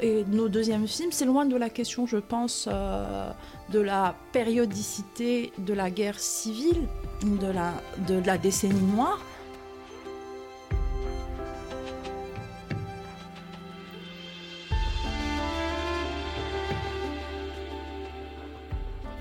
Et 0.00 0.24
nos 0.28 0.48
deuxièmes 0.48 0.86
films, 0.86 1.10
c'est 1.10 1.24
loin 1.24 1.44
de 1.44 1.56
la 1.56 1.70
question, 1.70 2.06
je 2.06 2.18
pense, 2.18 2.68
euh, 2.70 3.30
de 3.72 3.80
la 3.80 4.14
périodicité 4.32 5.52
de 5.58 5.74
la 5.74 5.90
guerre 5.90 6.20
civile, 6.20 6.86
de 7.24 7.48
la, 7.48 7.72
de 8.06 8.24
la 8.24 8.38
décennie 8.38 8.80
noire. 8.94 9.18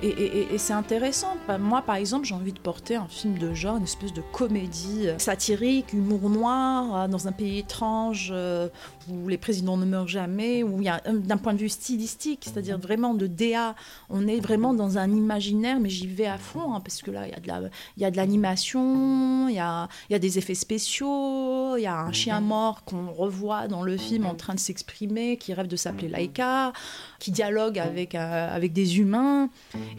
Et, 0.04 0.58
c'est 0.58 0.74
intéressant. 0.74 1.38
Moi, 1.60 1.82
par 1.82 1.96
exemple, 1.96 2.26
j'ai 2.26 2.36
envie 2.36 2.54
de 2.54 2.60
porter 2.60 2.96
un 2.96 3.08
film 3.08 3.38
de 3.38 3.54
genre, 3.54 3.78
une 3.78 3.84
espèce 3.84 4.14
de 4.14 4.22
comédie 4.32 5.08
euh, 5.08 5.18
satirique, 5.18 5.94
humour 5.94 6.30
noir, 6.30 6.96
euh, 6.96 7.08
dans 7.08 7.28
un 7.28 7.32
pays 7.32 7.60
étrange 7.60 8.30
euh, 8.32 8.70
où 9.10 9.28
les 9.28 9.38
présidents 9.38 9.78
ne 9.78 9.86
meurent 9.86 10.08
jamais, 10.08 10.62
où 10.62 10.80
il 10.82 10.86
y 10.86 10.90
a, 10.90 11.02
d'un 11.06 11.38
point 11.38 11.54
de 11.54 11.60
vue 11.60 11.70
stylistique, 11.70 12.44
c'est-à-dire 12.44 12.78
vraiment 12.78 13.14
de 13.14 13.26
DA, 13.26 13.76
on 14.10 14.28
est 14.28 14.40
vraiment 14.40 14.74
dans 14.74 14.98
un 14.98 15.10
imaginaire, 15.10 15.80
mais 15.80 15.90
j'y 15.90 16.08
vais 16.08 16.28
à 16.28 16.38
fond, 16.38 16.74
hein, 16.74 16.82
parce 16.82 17.02
que 17.02 17.12
là, 17.12 17.28
il 17.28 17.32
y 17.32 17.36
a 17.36 17.40
de, 17.40 17.48
la, 17.48 17.70
il 17.98 18.04
y 18.04 18.06
a 18.06 18.12
l'animation, 18.12 19.50
y 19.50 19.60
a 19.60 19.88
des 20.10 20.38
effets 20.38 20.56
spéciaux, 20.56 21.76
il 21.78 21.82
y 21.82 21.88
a 21.88 22.00
un 22.00 22.12
chien 22.12 22.40
mort 22.42 22.84
qu'on 22.84 23.12
revoit 23.12 23.68
dans 23.68 23.84
le 23.84 23.98
film 23.98 24.26
en 24.26 24.36
train 24.36 24.54
de 24.54 24.60
s'exprimer, 24.60 25.38
qui 25.38 25.54
rêve 25.54 25.68
de 25.68 25.76
s'appeler 25.76 26.10
Laika, 26.10 26.74
qui 27.20 27.32
dialogue 27.32 27.80
avec, 27.80 28.14
avec 28.16 28.74
des 28.74 29.00
humains. 29.00 29.50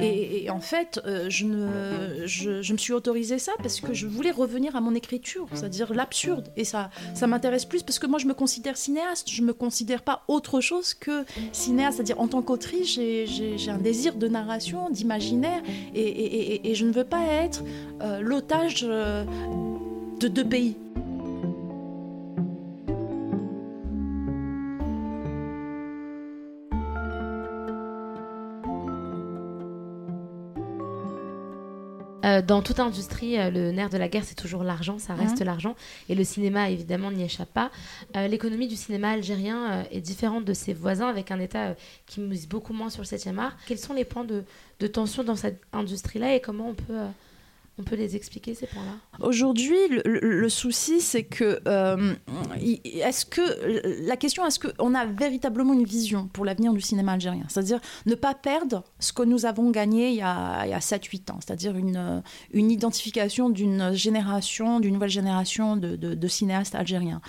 Et, 0.00 0.49
en 0.50 0.61
fait, 0.61 1.00
euh, 1.04 1.26
je, 1.28 1.45
ne, 1.45 2.73
me 2.73 2.78
suis 2.78 2.92
autorisé 2.92 3.38
ça 3.38 3.52
parce 3.59 3.80
que 3.80 3.92
je 3.92 4.07
voulais 4.07 4.30
revenir 4.30 4.76
à 4.76 4.80
mon 4.80 4.95
écriture, 4.95 5.47
c'est-à-dire 5.52 5.92
l'absurde. 5.95 6.50
Et 6.57 6.64
ça, 6.64 6.90
ça 7.14 7.26
m'intéresse 7.26 7.64
plus 7.64 7.83
parce 7.83 7.99
que 7.99 8.07
moi, 8.07 8.18
je 8.18 8.26
me 8.26 8.35
considère 8.35 8.76
cinéaste. 8.76 9.28
Je 9.30 9.42
me 9.42 9.52
considère 9.52 10.02
pas 10.02 10.23
autre 10.28 10.61
chose 10.61 10.95
que 10.95 11.25
cinéaste. 11.52 11.97
C'est-à-dire, 11.97 12.21
en 12.21 12.28
tant 12.28 12.42
qu'autrice, 12.42 12.95
j'ai 12.95 13.71
un 13.71 13.78
désir 13.78 14.14
de 14.14 14.28
narration, 14.28 14.90
d'imaginaire. 14.90 15.62
Et, 15.95 16.75
je 16.75 16.85
ne 16.85 16.92
veux 16.92 17.04
pas 17.04 17.25
être 17.25 17.62
euh, 18.02 18.21
l'otage 18.21 18.85
euh, 18.88 19.25
de 20.21 20.28
deux 20.28 20.45
pays. 20.45 20.76
Euh, 32.38 32.42
dans 32.42 32.62
toute 32.62 32.80
industrie, 32.80 33.38
euh, 33.38 33.50
le 33.50 33.73
nerf 33.73 33.90
de 33.90 33.99
la 33.99 34.09
guerre, 34.09 34.25
c'est 34.25 34.35
toujours 34.35 34.64
l'argent, 34.64 34.99
ça 34.99 35.14
reste 35.14 35.40
mhm. 35.40 35.47
l'argent. 35.47 35.76
Et 36.09 36.14
le 36.14 36.25
cinéma, 36.25 36.71
évidemment, 36.71 37.11
n'y 37.11 37.25
échappe 37.25 37.52
pas. 37.52 37.71
Euh, 38.16 38.28
l'économie 38.28 38.68
du 38.68 38.76
cinéma 38.76 39.11
algérien 39.11 39.85
est 39.90 40.00
différente 40.00 40.45
de 40.45 40.52
ses 40.52 40.75
voisins, 40.75 41.09
avec 41.09 41.30
un 41.30 41.40
État 41.40 41.75
qui 42.07 42.21
mise 42.21 42.49
beaucoup 42.49 42.73
moins 42.73 42.90
sur 42.90 43.02
le 43.02 43.07
7e 43.07 43.38
art. 43.38 43.57
Quels 43.66 43.78
sont 43.78 43.95
les 43.95 44.04
points 44.04 44.25
de, 44.25 44.45
de 44.80 44.87
tension 44.87 45.25
dans 45.25 45.37
cette 45.37 45.61
industrie-là 45.73 46.35
et 46.35 46.40
comment 46.40 46.68
on 46.68 46.75
peut 46.75 46.99
on 47.78 47.85
peut 47.85 47.97
les 47.97 48.16
expliquer 48.16 48.54
ces 48.54 48.66
points-là? 48.66 49.26
Aujourd'hui, 49.26 49.78
le, 50.04 50.49
souci, 50.49 51.00
c'est 51.00 51.23
que 51.23 51.61
euh, 51.66 52.14
est-ce 52.85 53.25
que 53.25 54.06
la 54.06 54.16
question 54.16 54.44
est-ce 54.44 54.58
qu'on 54.58 54.94
a 54.94 55.04
véritablement 55.06 55.75
une 55.75 55.85
vision 55.85 56.28
pour 56.28 56.44
l'avenir 56.44 56.73
du 56.73 56.80
cinéma 56.80 57.12
algérien? 57.12 57.44
C'est-à-dire 57.49 57.80
ne 58.06 58.14
pas 58.14 58.35
perdre 58.35 58.85
ce 58.99 59.12
que 59.12 59.23
nous 59.23 59.47
avons 59.47 59.70
gagné 59.70 60.11
il 60.11 60.16
y 60.16 60.23
a, 60.23 60.61
a 60.61 60.78
7-8 60.78 61.32
ans, 61.32 61.38
c'est-à-dire 61.44 61.76
une, 61.76 62.23
identification 62.52 63.49
d'une 63.50 63.92
génération, 63.92 64.80
d'une 64.80 64.94
nouvelle 64.94 65.08
génération 65.08 65.76
de 65.76 66.28
cinéastes 66.28 66.75
algériens. 66.75 67.20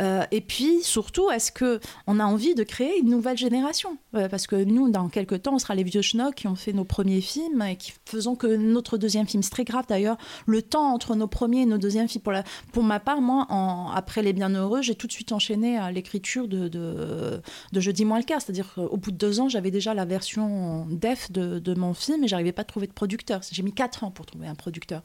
Euh, 0.00 0.24
et 0.30 0.40
puis, 0.40 0.82
surtout, 0.82 1.30
est-ce 1.30 1.52
qu'on 1.52 2.20
a 2.20 2.24
envie 2.24 2.54
de 2.54 2.62
créer 2.62 2.98
une 2.98 3.10
nouvelle 3.10 3.36
génération? 3.36 3.98
Euh, 4.14 4.28
Parce 4.28 4.46
que 4.46 4.56
nous, 4.56 4.90
dans 4.90 5.08
quelques 5.08 5.42
temps, 5.42 5.54
on 5.54 5.58
sera 5.58 5.74
les 5.74 5.84
vieux 5.84 6.02
schnocks 6.02 6.34
qui 6.34 6.48
ont 6.48 6.54
fait 6.54 6.72
nos 6.72 6.84
premiers 6.84 7.20
films 7.20 7.62
et 7.62 7.76
qui 7.76 7.92
faisons 8.06 8.34
que 8.36 8.46
notre 8.46 8.98
deuxième 8.98 9.26
film, 9.26 9.42
c'est 9.42 9.50
très 9.50 9.64
grave 9.64 9.84
d'ailleurs, 9.88 10.16
le 10.46 10.62
temps 10.62 10.92
entre 10.92 11.14
nos 11.14 11.26
premiers 11.26 11.62
et 11.62 11.66
nos 11.66 11.78
deuxièmes 11.78 12.08
films. 12.08 12.24
Pour, 12.72 12.82
ma 12.82 13.00
part, 13.00 13.20
moi, 13.20 13.46
après 13.94 14.22
Les 14.22 14.32
Bienheureux, 14.32 14.82
j'ai 14.82 14.94
tout 14.94 15.06
de 15.06 15.12
suite 15.12 15.32
enchaîné 15.32 15.76
à 15.76 15.92
l'écriture 15.92 16.48
de, 16.48 16.68
de, 16.68 17.42
de 17.72 18.04
moins 18.04 18.18
le 18.18 18.24
cas. 18.24 18.40
C'est-à-dire 18.40 18.72
qu'au 18.74 18.96
bout 18.96 19.10
de 19.10 19.16
deux 19.16 19.40
ans, 19.40 19.48
j'avais 19.48 19.70
déjà 19.70 19.94
la 19.94 20.04
version 20.04 20.86
def 20.90 21.30
de, 21.30 21.58
de 21.58 21.74
mon 21.74 21.94
film 21.94 22.24
et 22.24 22.28
j'arrivais 22.28 22.52
pas 22.52 22.62
à 22.62 22.64
trouver 22.64 22.86
de 22.86 22.92
producteur. 22.92 23.40
J'ai 23.50 23.62
mis 23.62 23.72
quatre 23.72 24.04
ans 24.04 24.10
pour 24.10 24.26
trouver 24.26 24.46
un 24.46 24.54
producteur 24.54 25.02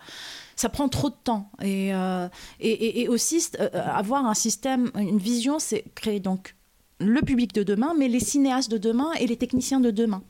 ça 0.55 0.69
prend 0.69 0.89
trop 0.89 1.09
de 1.09 1.15
temps. 1.24 1.51
Et, 1.62 1.93
euh, 1.93 2.27
et, 2.59 3.07
aussi, 3.07 3.43
euh, 3.59 3.69
avoir 3.74 4.25
un 4.25 4.33
système, 4.33 4.91
une 4.95 5.17
vision, 5.17 5.59
c'est 5.59 5.83
créer 5.95 6.19
donc 6.19 6.55
le 7.00 7.21
public 7.21 7.53
de 7.53 7.63
demain, 7.63 7.93
mais 7.97 8.07
les 8.07 8.19
cinéastes 8.19 8.71
de 8.71 8.77
demain 8.77 9.12
et 9.19 9.27
les 9.27 9.38
techniciens 9.38 9.79
de 9.79 9.91
demain. 9.91 10.24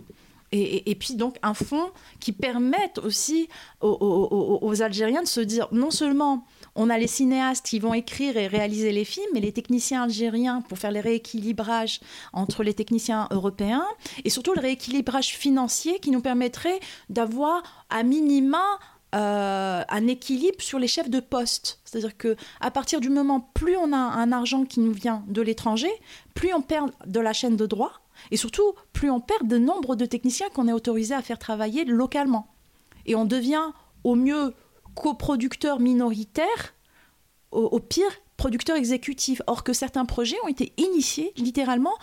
Et, 0.51 0.89
et, 0.89 0.95
puis 0.95 1.15
donc 1.15 1.37
un 1.41 1.53
fonds 1.53 1.89
qui 2.19 2.31
permette 2.31 2.99
aussi 2.99 3.49
aux, 3.81 4.59
aux, 4.61 4.81
Algériens 4.81 5.23
de 5.23 5.27
se 5.27 5.41
dire 5.41 5.67
non 5.71 5.91
seulement 5.91 6.45
on 6.75 6.89
a 6.89 6.97
les 6.97 7.07
cinéastes 7.07 7.65
qui 7.65 7.79
vont 7.79 7.93
écrire 7.93 8.37
et 8.37 8.47
réaliser 8.47 8.91
les 8.91 9.05
films, 9.05 9.25
mais 9.33 9.39
les 9.39 9.51
techniciens 9.51 10.03
algériens 10.03 10.61
pour 10.61 10.77
faire 10.77 10.91
les 10.91 11.01
rééquilibrages 11.01 11.99
entre 12.31 12.63
les 12.63 12.73
techniciens 12.73 13.27
européens 13.31 13.85
et 14.23 14.29
surtout 14.29 14.53
le 14.53 14.61
rééquilibrage 14.61 15.35
financier 15.35 15.99
qui 15.99 16.11
nous 16.11 16.21
permettrait 16.21 16.79
d'avoir 17.09 17.85
à 17.89 18.03
minima 18.03 18.63
euh, 19.15 19.83
un 19.87 20.07
équilibre 20.07 20.61
sur 20.61 20.79
les 20.79 20.87
chefs 20.87 21.09
de 21.09 21.19
poste. 21.19 21.79
C'est-à-dire 21.85 22.17
que 22.17 22.35
à 22.59 22.71
partir 22.71 22.99
du 22.99 23.09
moment 23.09 23.49
plus 23.53 23.77
on 23.77 23.93
a 23.93 23.97
un 23.97 24.31
argent 24.31 24.65
qui 24.65 24.79
nous 24.79 24.91
vient 24.91 25.23
de 25.27 25.41
l'étranger, 25.41 25.91
plus 26.33 26.53
on 26.53 26.61
perd 26.61 26.91
de 27.05 27.19
la 27.19 27.33
chaîne 27.33 27.55
de 27.55 27.65
droit 27.65 28.01
et 28.31 28.37
surtout 28.37 28.73
plus 28.93 29.09
on 29.09 29.19
perd 29.19 29.47
de 29.47 29.57
nombre 29.57 29.95
de 29.95 30.05
techniciens 30.05 30.49
qu'on 30.49 30.67
est 30.67 30.73
autorisé 30.73 31.13
à 31.13 31.21
faire 31.21 31.39
travailler 31.39 31.85
localement. 31.85 32.47
Et 33.05 33.15
on 33.15 33.25
devient 33.25 33.71
au 34.03 34.15
mieux 34.15 34.53
coproducteur 34.95 35.79
minoritaire, 35.79 36.73
au 37.51 37.79
pire 37.79 38.11
producteur 38.37 38.75
exécutif. 38.75 39.41
Or 39.47 39.63
que 39.63 39.73
certains 39.73 40.05
projets 40.05 40.37
ont 40.43 40.47
été 40.47 40.73
initiés 40.77 41.33
littéralement 41.37 41.93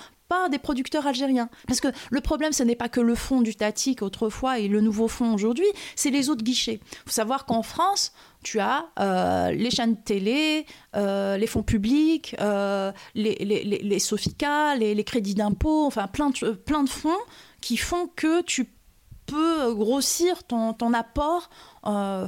des 0.51 0.59
producteurs 0.59 1.07
algériens. 1.07 1.49
Parce 1.67 1.81
que 1.81 1.89
le 2.11 2.21
problème, 2.21 2.53
ce 2.53 2.63
n'est 2.63 2.77
pas 2.77 2.89
que 2.89 3.01
le 3.01 3.15
fond 3.15 3.41
du 3.41 3.55
Tatik 3.55 4.03
autrefois 4.03 4.59
et 4.59 4.69
le 4.69 4.81
nouveau 4.81 5.09
fond 5.09 5.35
aujourd'hui, 5.35 5.67
c'est 5.97 6.11
les 6.11 6.31
autres 6.31 6.45
guichets. 6.45 6.81
Il 6.83 6.99
faut 7.07 7.11
savoir 7.11 7.47
qu'en 7.47 7.63
France, 7.63 8.13
tu 8.43 8.59
as 8.61 8.87
euh, 8.99 9.51
les 9.53 9.71
chaînes 9.71 9.95
de 9.95 10.01
télé, 10.01 10.67
euh, 10.97 11.37
les 11.37 11.47
fonds 11.47 11.63
publics, 11.63 12.35
euh, 12.41 12.93
les, 13.15 13.37
les, 13.37 13.63
les, 13.65 13.79
les, 13.79 14.95
les, 14.95 15.05
crédits 15.05 15.35
d'impôt, 15.35 15.87
enfin 15.87 16.07
plein 16.09 16.31
de, 16.31 16.53
plein 16.53 16.83
de 16.83 16.89
fonds 16.89 17.11
qui 17.61 17.77
font 17.77 18.09
que 18.17 18.43
tu 18.43 18.69
peux 19.27 19.75
grossir 19.75 20.45
ton, 20.45 20.75
apport 20.93 21.51
euh, 21.87 22.27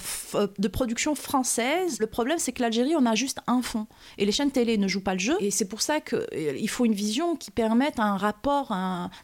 de 0.59 0.69
production 0.69 1.15
française. 1.15 1.99
Le 2.01 2.07
problème, 2.07 2.39
c'est 2.39 2.53
que 2.53 2.63
l'Algérie, 2.63 2.95
on 2.97 3.07
a 3.07 3.15
juste 3.15 3.41
un 3.47 3.63
fond. 3.63 3.87
Et 4.19 4.25
les 4.25 4.33
chaînes 4.33 4.51
télé 4.51 4.79
ne 4.79 4.89
jouent 4.89 5.03
pas 5.03 5.15
le 5.15 5.21
jeu. 5.21 5.37
Et 5.41 5.51
c'est 5.51 5.69
pour 5.69 5.83
ça 5.83 6.01
qu'il 6.01 6.19
euh, 6.35 6.67
faut 6.69 6.85
une 6.85 6.95
vision 6.95 7.37
qui 7.37 7.51
permette 7.51 7.99
un 7.99 8.17
rapport 8.17 8.75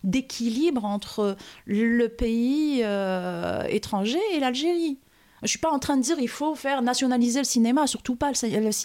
d'équilibre 0.05 0.85
entre 0.85 1.37
le 1.67 2.07
pays 2.09 2.81
euh, 2.83 3.63
étranger 3.65 4.21
et 4.33 4.41
l'Algérie. 4.41 4.99
Je 5.43 5.49
suis 5.49 5.59
pas 5.59 5.71
en 5.71 5.79
train 5.79 5.97
de 5.97 6.03
dire 6.03 6.19
il 6.19 6.29
faut 6.29 6.55
faire 6.55 6.83
nationaliser 6.83 7.41
le 7.41 7.45
cinéma, 7.45 7.87
surtout 7.87 8.17
pas. 8.17 8.33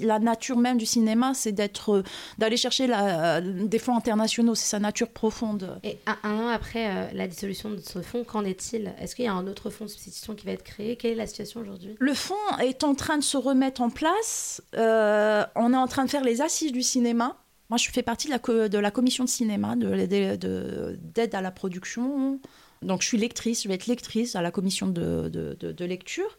La 0.02 0.20
nature 0.20 0.58
même 0.58 0.78
du 0.78 0.86
cinéma, 0.86 1.34
c'est 1.34 1.52
d'être, 1.52 2.04
d'aller 2.38 2.58
chercher 2.58 2.88
la, 2.88 3.42
des 3.42 3.80
fonds 3.80 3.96
internationaux, 3.96 4.56
c'est 4.56 4.68
sa 4.68 4.80
nature 4.80 5.10
profonde. 5.10 5.80
Et 5.84 5.98
un, 6.24 6.38
an 6.38 6.48
après 6.48 6.88
euh, 6.88 7.08
la 7.14 7.28
dissolution 7.28 7.70
de 7.70 7.80
ce 7.80 8.02
fonds, 8.02 8.24
qu'en 8.24 8.46
est-il? 8.46 8.94
Est-ce 9.00 9.16
qu'il 9.16 9.26
y 9.26 9.28
a 9.28 9.34
un 9.34 9.48
autre 9.48 9.70
fonds 9.70 9.86
de 9.86 9.90
substitution 9.90 10.36
qui 10.36 10.46
va 10.46 10.54
être 10.54 10.64
créé? 10.64 10.96
Quelle 10.96 11.12
est 11.12 11.16
la 11.16 11.28
situation 11.28 11.62
aujourd'hui? 11.62 11.96
Le 12.00 12.14
fonds 12.14 12.36
est 12.62 12.84
en 12.84 12.96
train 12.96 13.18
de 13.18 13.24
se 13.24 13.38
remettre 13.38 13.82
en 13.82 13.90
place. 13.90 14.62
Euh, 14.76 15.44
on 15.56 15.74
est 15.74 15.78
en 15.78 15.88
train 15.88 16.06
de 16.06 16.10
faire 16.10 16.24
les 16.24 16.42
assises 16.42 16.72
du 16.72 16.84
cinéma. 16.84 17.38
Moi, 17.70 17.78
je 17.78 17.90
fais 17.90 18.04
partie 18.04 18.28
de 18.28 18.34
la, 18.34 18.70
de 18.70 18.78
la 18.78 18.92
commission 18.92 19.24
de 19.24 19.30
cinéma, 19.30 19.76
d'aide 19.76 20.40
de, 20.40 21.00
de, 21.02 21.36
à 21.36 21.42
la 21.42 21.52
production. 21.52 22.40
Donc, 22.82 23.02
je 23.02 23.08
suis 23.08 23.18
lectrice, 23.18 23.64
je 23.64 23.68
vais 23.68 23.76
être 23.76 23.88
lectrice 23.88 24.36
à 24.36 24.42
la 24.42 24.52
commission 24.52 24.88
de, 24.88 25.30
de 25.30 25.86
lecture. 25.86 26.38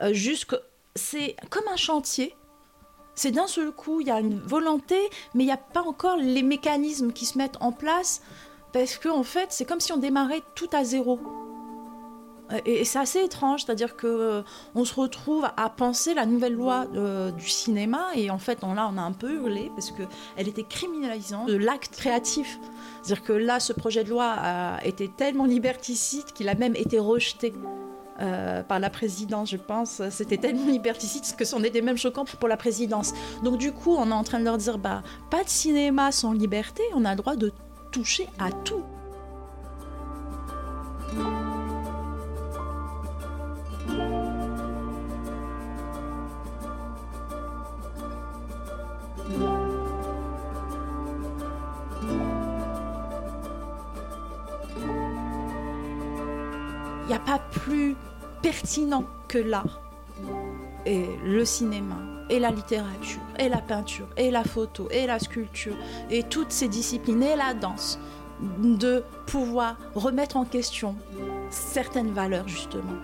Euh, 0.00 0.12
jusque, 0.12 0.56
c'est 0.94 1.36
comme 1.50 1.68
un 1.72 1.76
chantier. 1.76 2.34
C'est 3.14 3.30
d'un 3.30 3.46
seul 3.46 3.72
coup, 3.72 4.00
il 4.00 4.06
y 4.06 4.10
a 4.10 4.20
une 4.20 4.38
volonté, 4.38 4.96
mais 5.34 5.44
il 5.44 5.46
n'y 5.46 5.52
a 5.52 5.58
pas 5.58 5.82
encore 5.82 6.16
les 6.16 6.42
mécanismes 6.42 7.12
qui 7.12 7.26
se 7.26 7.36
mettent 7.36 7.60
en 7.60 7.72
place, 7.72 8.22
parce 8.72 8.96
qu'en 8.96 9.18
en 9.18 9.22
fait, 9.22 9.48
c'est 9.50 9.66
comme 9.66 9.80
si 9.80 9.92
on 9.92 9.98
démarrait 9.98 10.42
tout 10.54 10.70
à 10.72 10.82
zéro. 10.82 11.20
Et, 12.66 12.84
c'est 12.84 12.98
assez 12.98 13.20
étrange, 13.20 13.64
c'est-à-dire 13.64 13.96
que 13.96 14.06
euh, 14.06 14.42
on 14.74 14.84
se 14.84 14.94
retrouve 14.94 15.46
à 15.56 15.70
penser 15.70 16.12
la 16.14 16.26
nouvelle 16.26 16.54
loi 16.54 16.86
euh, 16.94 17.30
du 17.30 17.48
cinéma 17.48 18.08
et 18.14 18.30
en 18.30 18.38
fait 18.38 18.58
on, 18.62 18.74
là 18.74 18.90
on 18.92 18.98
a 18.98 19.00
un 19.00 19.12
peu 19.12 19.32
hurlé 19.32 19.70
parce 19.74 19.90
que 19.90 20.02
elle 20.36 20.48
était 20.48 20.64
criminalisante 20.64 21.48
de 21.48 21.56
l'acte 21.56 21.94
créatif. 21.94 22.58
C'est-à-dire 23.02 23.24
que 23.24 23.32
là 23.32 23.58
ce 23.60 23.72
projet 23.72 24.04
de 24.04 24.10
loi 24.10 24.26
a 24.26 24.84
été 24.84 25.08
tellement 25.08 25.46
liberticide 25.46 26.26
qu'il 26.34 26.48
a 26.48 26.54
même 26.54 26.76
été 26.76 26.98
rejeté. 26.98 27.54
Euh, 28.20 28.62
par 28.62 28.78
la 28.78 28.90
présidence, 28.90 29.50
je 29.50 29.56
pense. 29.56 30.02
C'était 30.10 30.36
tellement 30.36 30.66
liberticide 30.66 31.24
que 31.34 31.44
c'en 31.44 31.62
était 31.64 31.80
même 31.80 31.96
choquant 31.96 32.24
pour 32.24 32.48
la 32.48 32.56
présidence. 32.56 33.14
Donc 33.42 33.58
du 33.58 33.72
coup, 33.72 33.96
on 33.96 34.10
est 34.10 34.14
en 34.14 34.22
train 34.22 34.38
de 34.38 34.44
leur 34.44 34.58
dire, 34.58 34.78
bah, 34.78 35.02
pas 35.30 35.42
de 35.42 35.48
cinéma 35.48 36.12
sans 36.12 36.32
liberté, 36.32 36.82
on 36.94 37.04
a 37.04 37.12
le 37.12 37.16
droit 37.16 37.36
de 37.36 37.52
toucher 37.90 38.28
à 38.38 38.52
tout. 38.52 38.82
Pas 57.32 57.38
plus 57.38 57.96
pertinent 58.42 59.04
que 59.26 59.38
l'art 59.38 59.80
et 60.84 61.06
le 61.24 61.46
cinéma 61.46 61.96
et 62.28 62.38
la 62.38 62.50
littérature 62.50 63.22
et 63.38 63.48
la 63.48 63.62
peinture 63.62 64.06
et 64.18 64.30
la 64.30 64.44
photo 64.44 64.88
et 64.90 65.06
la 65.06 65.18
sculpture 65.18 65.74
et 66.10 66.24
toutes 66.24 66.52
ces 66.52 66.68
disciplines 66.68 67.22
et 67.22 67.34
la 67.34 67.54
danse 67.54 67.98
de 68.58 69.02
pouvoir 69.26 69.78
remettre 69.94 70.36
en 70.36 70.44
question 70.44 70.94
certaines 71.48 72.10
valeurs 72.10 72.48
justement. 72.48 72.98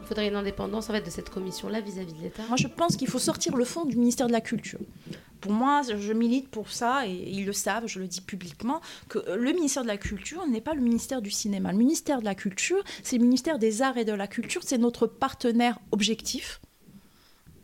Il 0.00 0.08
faudrait 0.08 0.26
une 0.26 0.34
indépendance 0.34 0.90
en 0.90 0.94
fait 0.94 1.02
de 1.02 1.10
cette 1.10 1.30
commission-là 1.30 1.80
vis-à-vis 1.80 2.14
de 2.14 2.22
l'État. 2.22 2.42
Moi, 2.48 2.56
je 2.56 2.66
pense 2.66 2.96
qu'il 2.96 3.08
faut 3.08 3.20
sortir 3.20 3.54
le 3.54 3.64
fond 3.64 3.84
du 3.84 3.96
ministère 3.96 4.26
de 4.26 4.32
la 4.32 4.40
Culture 4.40 4.80
pour 5.42 5.52
moi, 5.52 5.82
je 5.82 6.12
milite 6.12 6.48
pour 6.48 6.70
ça, 6.70 7.06
et 7.06 7.12
ils 7.12 7.44
le 7.44 7.52
savent, 7.52 7.86
je 7.86 7.98
le 7.98 8.06
dis 8.06 8.22
publiquement, 8.22 8.80
que 9.08 9.18
le 9.18 9.52
ministère 9.52 9.82
de 9.82 9.88
la 9.88 9.98
Culture 9.98 10.46
n'est 10.46 10.60
pas 10.60 10.74
le 10.74 10.80
ministère 10.80 11.20
du 11.20 11.30
cinéma. 11.30 11.72
Le 11.72 11.78
ministère 11.78 12.20
de 12.20 12.24
la 12.24 12.34
Culture, 12.34 12.82
c'est 13.02 13.18
le 13.18 13.24
ministère 13.24 13.58
des 13.58 13.82
Arts 13.82 13.98
et 13.98 14.04
de 14.04 14.12
la 14.12 14.28
Culture, 14.28 14.62
c'est 14.64 14.78
notre 14.78 15.06
partenaire 15.06 15.78
objectif 15.90 16.60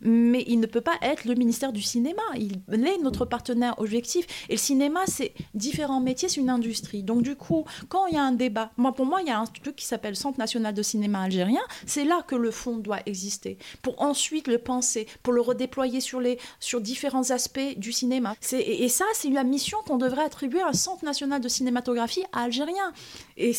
mais 0.01 0.45
il 0.47 0.61
ne 0.61 0.67
peut 0.67 0.81
pas 0.81 0.97
être 1.03 1.25
le 1.25 1.35
ministère 1.35 1.73
du 1.73 1.83
cinéma. 1.83 2.23
Il 2.37 2.63
est 2.73 2.99
notre 3.03 3.25
partenaire 3.25 3.75
objectif. 3.79 4.27
Et 4.49 4.53
le 4.53 4.59
cinéma, 4.59 5.01
c'est 5.07 5.33
différents 5.55 6.01
métiers, 6.01 6.29
c'est 6.29 6.41
une 6.41 6.51
industrie. 6.51 7.03
Donc 7.03 7.23
du 7.23 7.37
coup, 7.37 7.65
quand 7.89 8.07
il 8.07 8.15
y 8.15 8.19
a 8.19 8.23
un 8.23 8.33
débat, 8.33 8.71
moi 8.77 8.93
pour 8.95 9.07
moi, 9.07 9.21
il 9.23 9.29
y 9.29 9.31
a 9.31 9.39
un 9.39 9.47
truc 9.47 9.77
qui 9.77 9.87
s'appelle 9.87 10.17
Centre 10.17 10.39
national 10.39 10.75
de 10.75 10.83
cinéma 10.83 11.23
algérien. 11.23 11.61
C'est 11.87 12.05
là 12.05 12.23
que 12.27 12.35
le 12.35 12.51
fonds 12.51 12.79
doit 12.79 13.01
exister 13.07 13.59
pour 13.83 14.01
ensuite 14.03 14.49
le 14.49 14.59
penser, 14.59 15.07
pour 15.23 15.33
le 15.33 15.41
redéployer 15.41 16.01
sur 16.01 16.21
les 16.21 16.39
sur 16.61 16.81
différents 16.81 17.31
aspects 17.31 17.77
du 17.77 17.93
cinéma. 17.93 18.35
Et, 18.53 18.85
et 18.85 18.89
ça, 18.89 19.05
c'est 19.15 19.31
la 19.31 19.45
mission 19.45 19.79
qu'on 19.87 19.99
devrait 19.99 20.25
attribuer 20.25 20.61
à 20.61 20.69
un 20.69 20.73
Centre 20.73 21.05
national 21.05 21.41
de 21.41 21.49
cinématographie 21.49 22.25
algérien. 22.33 22.93
Et 23.37 23.53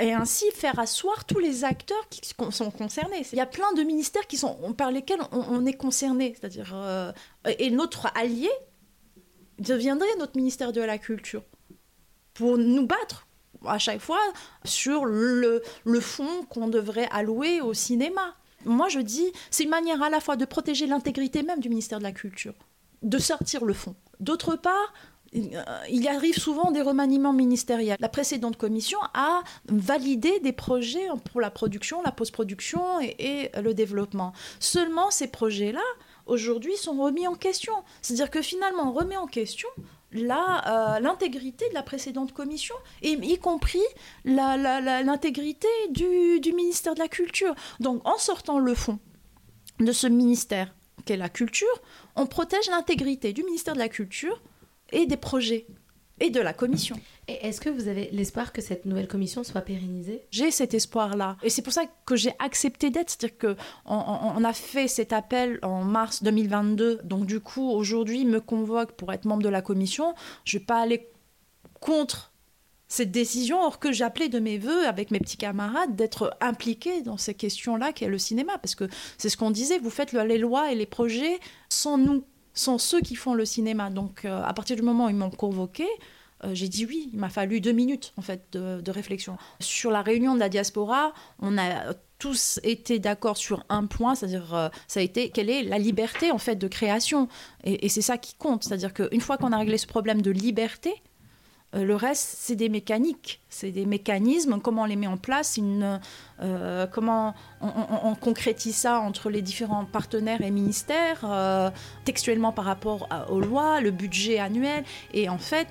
et 0.00 0.12
ainsi 0.12 0.44
faire 0.54 0.78
asseoir 0.78 1.24
tous 1.24 1.38
les 1.38 1.64
acteurs 1.64 2.08
qui 2.08 2.20
sont 2.50 2.70
concernés. 2.70 3.24
Il 3.32 3.38
y 3.38 3.40
a 3.40 3.46
plein 3.46 3.72
de 3.76 3.82
ministères 3.82 4.26
qui 4.26 4.36
sont 4.36 4.56
par 4.76 4.90
lesquels 4.90 5.20
on 5.32 5.63
concerné, 5.72 6.34
c'est-à-dire 6.38 6.72
euh, 6.74 7.12
et 7.58 7.70
notre 7.70 8.06
allié 8.16 8.50
deviendrait 9.58 10.16
notre 10.18 10.36
ministère 10.36 10.72
de 10.72 10.80
la 10.80 10.98
Culture 10.98 11.42
pour 12.34 12.58
nous 12.58 12.86
battre 12.86 13.26
à 13.64 13.78
chaque 13.78 14.00
fois 14.00 14.20
sur 14.64 15.04
le, 15.04 15.62
le 15.84 16.00
fonds 16.00 16.44
qu'on 16.48 16.68
devrait 16.68 17.08
allouer 17.10 17.60
au 17.60 17.72
cinéma. 17.72 18.34
Moi, 18.64 18.88
je 18.88 18.98
dis, 19.00 19.32
c'est 19.50 19.64
une 19.64 19.70
manière 19.70 20.02
à 20.02 20.10
la 20.10 20.20
fois 20.20 20.36
de 20.36 20.44
protéger 20.44 20.86
l'intégrité 20.86 21.42
même 21.42 21.60
du 21.60 21.68
ministère 21.68 21.98
de 21.98 22.04
la 22.04 22.12
Culture, 22.12 22.54
de 23.02 23.18
sortir 23.18 23.64
le 23.64 23.74
fonds. 23.74 23.94
D'autre 24.20 24.56
part, 24.56 24.92
il 25.34 26.08
arrive 26.08 26.38
souvent 26.38 26.70
des 26.70 26.80
remaniements 26.80 27.32
ministériels. 27.32 27.96
La 28.00 28.08
précédente 28.08 28.56
commission 28.56 28.98
a 29.14 29.42
validé 29.68 30.38
des 30.40 30.52
projets 30.52 31.08
pour 31.30 31.40
la 31.40 31.50
production, 31.50 32.02
la 32.02 32.12
post-production 32.12 33.00
et, 33.00 33.50
le 33.60 33.74
développement. 33.74 34.32
Seulement 34.60 35.10
ces 35.10 35.26
projets-là, 35.26 35.82
aujourd'hui, 36.26 36.76
sont 36.76 36.96
remis 37.02 37.26
en 37.26 37.34
question. 37.34 37.74
C'est-à-dire 38.02 38.30
que 38.30 38.42
finalement, 38.42 38.90
on 38.90 38.92
remet 38.92 39.16
en 39.16 39.26
question 39.26 39.68
euh, 40.16 41.00
l'intégrité 41.00 41.68
de 41.70 41.74
la 41.74 41.82
précédente 41.82 42.32
commission, 42.32 42.76
et 43.02 43.12
y 43.12 43.38
compris 43.38 43.82
l'intégrité 44.24 45.68
du, 45.90 46.38
du 46.40 46.52
ministère 46.52 46.94
de 46.94 47.00
la 47.00 47.08
Culture. 47.08 47.54
Donc 47.80 48.06
en 48.06 48.16
sortant 48.18 48.60
le 48.60 48.74
fond 48.74 49.00
de 49.80 49.90
ce 49.90 50.06
ministère 50.06 50.72
qu'est 51.04 51.16
la 51.16 51.28
culture, 51.28 51.82
on 52.14 52.26
protège 52.26 52.68
l'intégrité 52.70 53.32
du 53.32 53.42
ministère 53.42 53.74
de 53.74 53.80
la 53.80 53.88
Culture, 53.88 54.40
et 54.94 55.06
des 55.06 55.16
projets 55.16 55.66
et 56.20 56.30
de 56.30 56.40
la 56.40 56.52
commission. 56.52 56.96
Et 57.26 57.46
est-ce 57.46 57.60
que 57.60 57.68
vous 57.68 57.88
avez 57.88 58.08
l'espoir 58.12 58.52
que 58.52 58.62
cette 58.62 58.86
nouvelle 58.86 59.08
commission 59.08 59.42
soit 59.42 59.62
pérennisée? 59.62 60.22
J'ai 60.30 60.50
cet 60.50 60.74
espoir-là. 60.74 61.36
Et 61.42 61.50
c'est 61.50 61.62
pour 61.62 61.72
ça 61.72 61.84
que 62.06 62.16
j'ai 62.16 62.32
accepté 62.38 62.90
d'être. 62.90 63.10
C'est-à-dire 63.10 63.38
qu'on 63.38 63.56
on 63.88 64.44
a 64.44 64.52
fait 64.52 64.88
cet 64.88 65.12
appel 65.12 65.58
en 65.62 65.82
mars 65.82 66.22
2022. 66.22 67.00
Donc 67.04 67.26
du 67.26 67.40
coup, 67.40 67.68
aujourd'hui, 67.68 68.24
me 68.24 68.40
convoque 68.40 68.92
pour 68.92 69.12
être 69.12 69.24
membre 69.24 69.42
de 69.42 69.48
la 69.48 69.62
commission. 69.62 70.14
Je 70.44 70.56
ne 70.56 70.60
vais 70.60 70.66
pas 70.66 70.80
aller 70.80 71.08
contre 71.80 72.32
cette 72.86 73.10
décision, 73.10 73.60
or 73.60 73.80
que 73.80 73.90
j'appelais 73.90 74.28
de 74.28 74.38
mes 74.38 74.56
voeux 74.56 74.86
avec 74.86 75.10
mes 75.10 75.18
petits 75.18 75.38
camarades 75.38 75.96
d'être 75.96 76.36
impliqués 76.40 77.02
dans 77.02 77.16
ces 77.16 77.34
questions-là 77.34 77.92
qu'est 77.92 78.06
le 78.06 78.18
cinéma. 78.18 78.56
Parce 78.58 78.76
que 78.76 78.88
c'est 79.18 79.28
ce 79.28 79.36
qu'on 79.36 79.50
disait, 79.50 79.78
vous 79.78 79.90
faites 79.90 80.12
les 80.12 80.38
lois 80.38 80.70
et 80.70 80.76
les 80.76 80.86
projets 80.86 81.40
sans 81.68 81.98
nous 81.98 82.24
sont 82.54 82.78
ceux 82.78 83.00
qui 83.00 83.16
font 83.16 83.34
le 83.34 83.44
cinéma. 83.44 83.90
Donc, 83.90 84.24
euh, 84.24 84.42
à 84.42 84.52
partir 84.54 84.76
du 84.76 84.82
moment 84.82 85.06
où 85.06 85.08
ils 85.10 85.16
m'ont 85.16 85.30
convoqué, 85.30 85.86
euh, 86.44 86.50
j'ai 86.54 86.68
dit 86.68 86.86
oui. 86.86 87.10
Il 87.12 87.18
m'a 87.18 87.28
fallu 87.28 87.60
deux 87.60 87.72
minutes, 87.72 88.12
en 88.16 88.22
fait, 88.22 88.42
de, 88.52 88.90
réflexion. 88.90 89.36
Sur 89.60 89.90
la 89.90 90.02
réunion 90.02 90.34
de 90.34 90.40
la 90.40 90.48
diaspora, 90.48 91.12
on 91.40 91.58
a 91.58 91.94
tous 92.18 92.60
été 92.62 92.98
d'accord 92.98 93.36
sur 93.36 93.64
un 93.68 93.86
point, 93.86 94.14
c'est-à-dire, 94.14 94.54
euh, 94.54 94.68
ça 94.86 95.00
a 95.00 95.02
été 95.02 95.30
quelle 95.30 95.50
est 95.50 95.62
la 95.62 95.78
liberté, 95.78 96.30
en 96.30 96.38
fait, 96.38 96.56
de 96.56 96.68
création. 96.68 97.28
Et, 97.64 97.88
c'est 97.88 98.02
ça 98.02 98.18
qui 98.18 98.34
compte. 98.34 98.64
C'est-à-dire 98.64 98.94
qu'une 98.94 99.20
fois 99.20 99.36
qu'on 99.36 99.52
a 99.52 99.58
réglé 99.58 99.78
ce 99.78 99.86
problème 99.86 100.22
de 100.22 100.30
liberté, 100.30 100.94
le 101.82 101.96
reste, 101.96 102.36
c'est 102.38 102.54
des 102.54 102.68
mécaniques, 102.68 103.40
c'est 103.48 103.70
des 103.72 103.86
mécanismes, 103.86 104.60
comment 104.60 104.82
on 104.82 104.86
les 104.86 104.96
met 104.96 105.06
en 105.06 105.16
place, 105.16 105.58
euh, 106.40 106.86
comment 106.86 107.34
on, 107.60 108.14
concrétise 108.14 108.76
ça 108.76 109.00
entre 109.00 109.28
les 109.28 109.42
différents 109.42 109.84
partenaires 109.84 110.40
et 110.42 110.50
ministères, 110.50 111.24
euh, 111.24 111.70
textuellement 112.04 112.52
par 112.52 112.64
rapport 112.64 113.08
aux 113.28 113.40
lois, 113.40 113.80
le 113.80 113.90
budget 113.90 114.38
annuel. 114.38 114.84
Et 115.12 115.28
en 115.28 115.38
fait, 115.38 115.66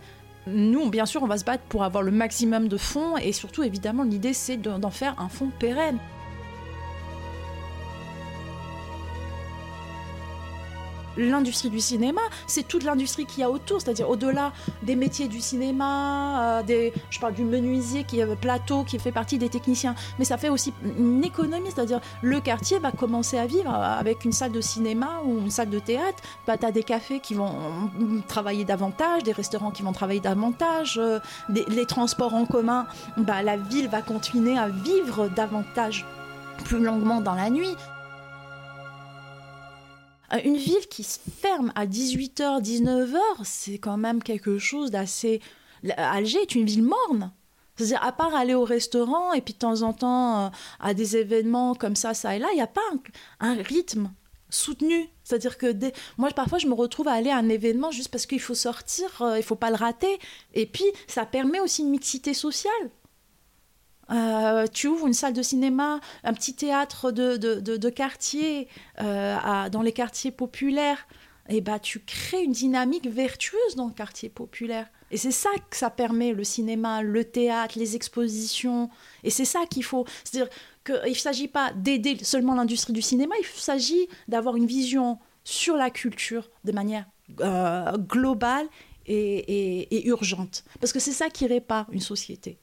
nous, 0.45 0.89
bien 0.89 1.05
sûr, 1.05 1.23
on 1.23 1.27
va 1.27 1.37
se 1.37 1.45
battre 1.45 1.63
pour 1.69 1.83
avoir 1.83 2.03
le 2.03 2.11
maximum 2.11 2.67
de 2.67 2.77
fonds 2.77 3.15
et 3.17 3.31
surtout, 3.31 3.63
évidemment, 3.63 4.03
l'idée, 4.03 4.33
c'est 4.33 4.57
d'en 4.57 4.91
faire 4.91 5.15
un 5.19 5.29
fonds 5.29 5.51
pérenne. 5.57 5.99
L'industrie 11.17 11.69
du 11.69 11.79
cinéma, 11.79 12.21
c'est 12.47 12.67
toute 12.67 12.83
l'industrie 12.83 13.25
qu'il 13.25 13.41
y 13.41 13.43
a 13.43 13.49
autour, 13.49 13.81
c'est-à-dire 13.81 14.09
au-delà 14.09 14.51
des 14.81 14.95
métiers 14.95 15.27
du 15.27 15.41
cinéma, 15.41 16.59
euh, 16.59 16.63
des, 16.63 16.93
je 17.09 17.19
parle 17.19 17.33
du 17.33 17.43
menuisier 17.43 18.03
qui 18.03 18.21
euh, 18.21 18.35
plateau, 18.35 18.83
qui 18.83 18.99
fait 18.99 19.11
partie 19.11 19.37
des 19.37 19.49
techniciens, 19.49 19.95
mais 20.19 20.25
ça 20.25 20.37
fait 20.37 20.49
aussi 20.49 20.73
une 20.97 21.23
économie, 21.23 21.69
c'est-à-dire 21.73 21.99
le 22.21 22.39
quartier 22.39 22.79
va 22.79 22.91
commencer 22.91 23.37
à 23.37 23.45
vivre 23.45 23.73
euh, 23.73 23.99
avec 23.99 24.25
une 24.25 24.31
salle 24.31 24.51
de 24.51 24.61
cinéma 24.61 25.21
ou 25.25 25.39
une 25.39 25.51
salle 25.51 25.69
de 25.69 25.79
théâtre, 25.79 26.23
bah, 26.47 26.57
tu 26.57 26.65
as 26.65 26.71
des 26.71 26.83
cafés 26.83 27.19
qui 27.19 27.33
vont 27.33 27.53
travailler 28.27 28.65
davantage, 28.65 29.23
des 29.23 29.31
restaurants 29.31 29.71
qui 29.71 29.83
vont 29.83 29.93
travailler 29.93 30.19
davantage, 30.19 30.99
les 31.49 31.85
transports 31.85 32.33
en 32.33 32.45
commun, 32.45 32.85
bah, 33.17 33.41
la 33.41 33.57
ville 33.57 33.87
va 33.87 34.01
continuer 34.01 34.57
à 34.57 34.69
vivre 34.69 35.27
davantage 35.29 36.05
plus 36.63 36.83
longuement 36.83 37.21
dans 37.21 37.35
la 37.35 37.49
nuit. 37.49 37.75
Euh, 40.31 40.39
une 40.43 40.57
ville 40.57 40.87
qui 40.89 41.03
se 41.03 41.19
ferme 41.41 41.71
à 41.75 41.85
18h, 41.85 42.61
19h, 42.61 43.17
c'est 43.43 43.77
quand 43.77 43.97
même 43.97 44.23
quelque 44.23 44.57
chose 44.57 44.91
d'assez... 44.91 45.41
Alger 45.97 46.39
est 46.41 46.55
une 46.55 46.65
ville 46.65 46.83
morne. 46.83 47.33
C'est-à-dire, 47.75 48.03
à 48.03 48.11
part 48.11 48.35
aller 48.35 48.53
au 48.53 48.63
restaurant 48.63 49.33
et 49.33 49.41
puis 49.41 49.53
de 49.53 49.59
temps 49.59 49.81
en 49.81 49.93
temps 49.93 50.45
euh, 50.45 50.49
à 50.79 50.93
des 50.93 51.17
événements 51.17 51.73
comme 51.73 51.95
ça, 51.95 52.13
ça 52.13 52.35
et 52.35 52.39
là, 52.39 52.47
il 52.51 52.55
n'y 52.55 52.61
a 52.61 52.67
pas 52.67 52.81
un, 53.39 53.55
rythme 53.55 54.11
soutenu. 54.49 55.09
C'est-à-dire 55.23 55.57
que 55.57 55.73
moi, 56.17 56.29
parfois, 56.29 56.59
je 56.59 56.67
me 56.67 56.73
retrouve 56.73 57.07
à 57.07 57.13
aller 57.13 57.31
à 57.31 57.37
un 57.37 57.49
événement 57.49 57.89
juste 57.89 58.09
parce 58.09 58.27
qu'il 58.27 58.39
faut 58.39 58.53
sortir, 58.53 59.21
euh, 59.21 59.37
il 59.37 59.43
faut 59.43 59.55
pas 59.55 59.71
le 59.71 59.75
rater. 59.75 60.19
Et 60.53 60.67
puis, 60.67 60.85
ça 61.07 61.25
permet 61.25 61.59
aussi 61.59 61.81
une 61.81 61.89
mixité 61.89 62.35
sociale. 62.35 62.91
Euh, 64.13 64.67
tu 64.67 64.87
ouvres 64.87 65.07
une 65.07 65.13
salle 65.13 65.33
de 65.33 65.41
cinéma, 65.41 65.99
un 66.23 66.33
petit 66.33 66.53
théâtre 66.53 67.11
de, 67.11 67.89
quartier 67.89 68.67
dans 68.99 69.81
les 69.83 69.91
quartiers 69.91 70.31
populaires, 70.31 71.07
et 71.49 71.61
bah, 71.61 71.79
tu 71.79 71.99
crées 71.99 72.43
une 72.43 72.53
dynamique 72.53 73.07
vertueuse 73.07 73.75
dans 73.75 73.87
le 73.87 73.93
quartier 73.93 74.29
populaire. 74.29 74.87
Et 75.11 75.17
c'est 75.17 75.31
ça 75.31 75.49
que 75.69 75.77
ça 75.77 75.89
permet, 75.89 76.31
le 76.31 76.43
cinéma, 76.43 77.01
le 77.01 77.23
théâtre, 77.25 77.77
les 77.77 77.95
expositions. 77.95 78.89
Et 79.23 79.29
c'est 79.29 79.45
ça 79.45 79.65
qu'il 79.69 79.83
faut. 79.83 80.05
C'est-à-dire 80.23 80.51
qu'il 80.85 81.11
ne 81.11 81.17
s'agit 81.17 81.47
pas 81.47 81.71
d'aider 81.73 82.17
seulement 82.23 82.55
l'industrie 82.55 82.93
du 82.93 83.01
cinéma, 83.01 83.35
il 83.39 83.45
s'agit 83.45 84.07
d'avoir 84.27 84.55
une 84.55 84.65
vision 84.65 85.19
sur 85.43 85.75
la 85.75 85.89
culture 85.89 86.49
de 86.63 86.71
manière 86.71 87.05
euh, 87.41 87.91
globale 87.97 88.67
et, 89.05 90.07
urgente. 90.07 90.63
Parce 90.79 90.93
que 90.93 90.99
c'est 90.99 91.11
ça 91.11 91.29
qui 91.29 91.45
répare 91.45 91.87
une 91.91 91.99
société. 91.99 92.57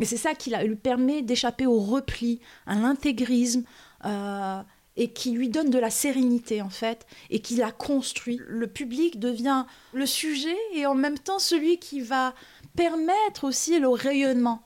Et 0.00 0.04
c'est 0.04 0.16
ça 0.16 0.34
qui 0.34 0.50
lui 0.50 0.76
permet 0.76 1.22
d'échapper 1.22 1.66
au 1.66 1.78
repli, 1.78 2.40
à 2.66 2.74
l'intégrisme. 2.74 3.64
Euh, 4.04 4.62
et 4.96 5.12
qui 5.12 5.30
lui 5.30 5.48
donne 5.48 5.70
de 5.70 5.78
la 5.78 5.88
sérénité 5.88 6.62
en 6.62 6.68
fait 6.68 7.06
et 7.30 7.40
qui 7.40 7.56
la 7.56 7.72
construit. 7.72 8.40
Le 8.46 8.66
public 8.66 9.18
devient 9.18 9.64
le 9.92 10.04
sujet 10.04 10.56
et 10.74 10.84
en 10.84 10.94
même 10.94 11.18
temps 11.18 11.38
celui 11.38 11.78
qui 11.78 12.00
va 12.00 12.34
permettre 12.76 13.44
aussi 13.44 13.78
le 13.78 13.88
rayonnement. 13.88 14.62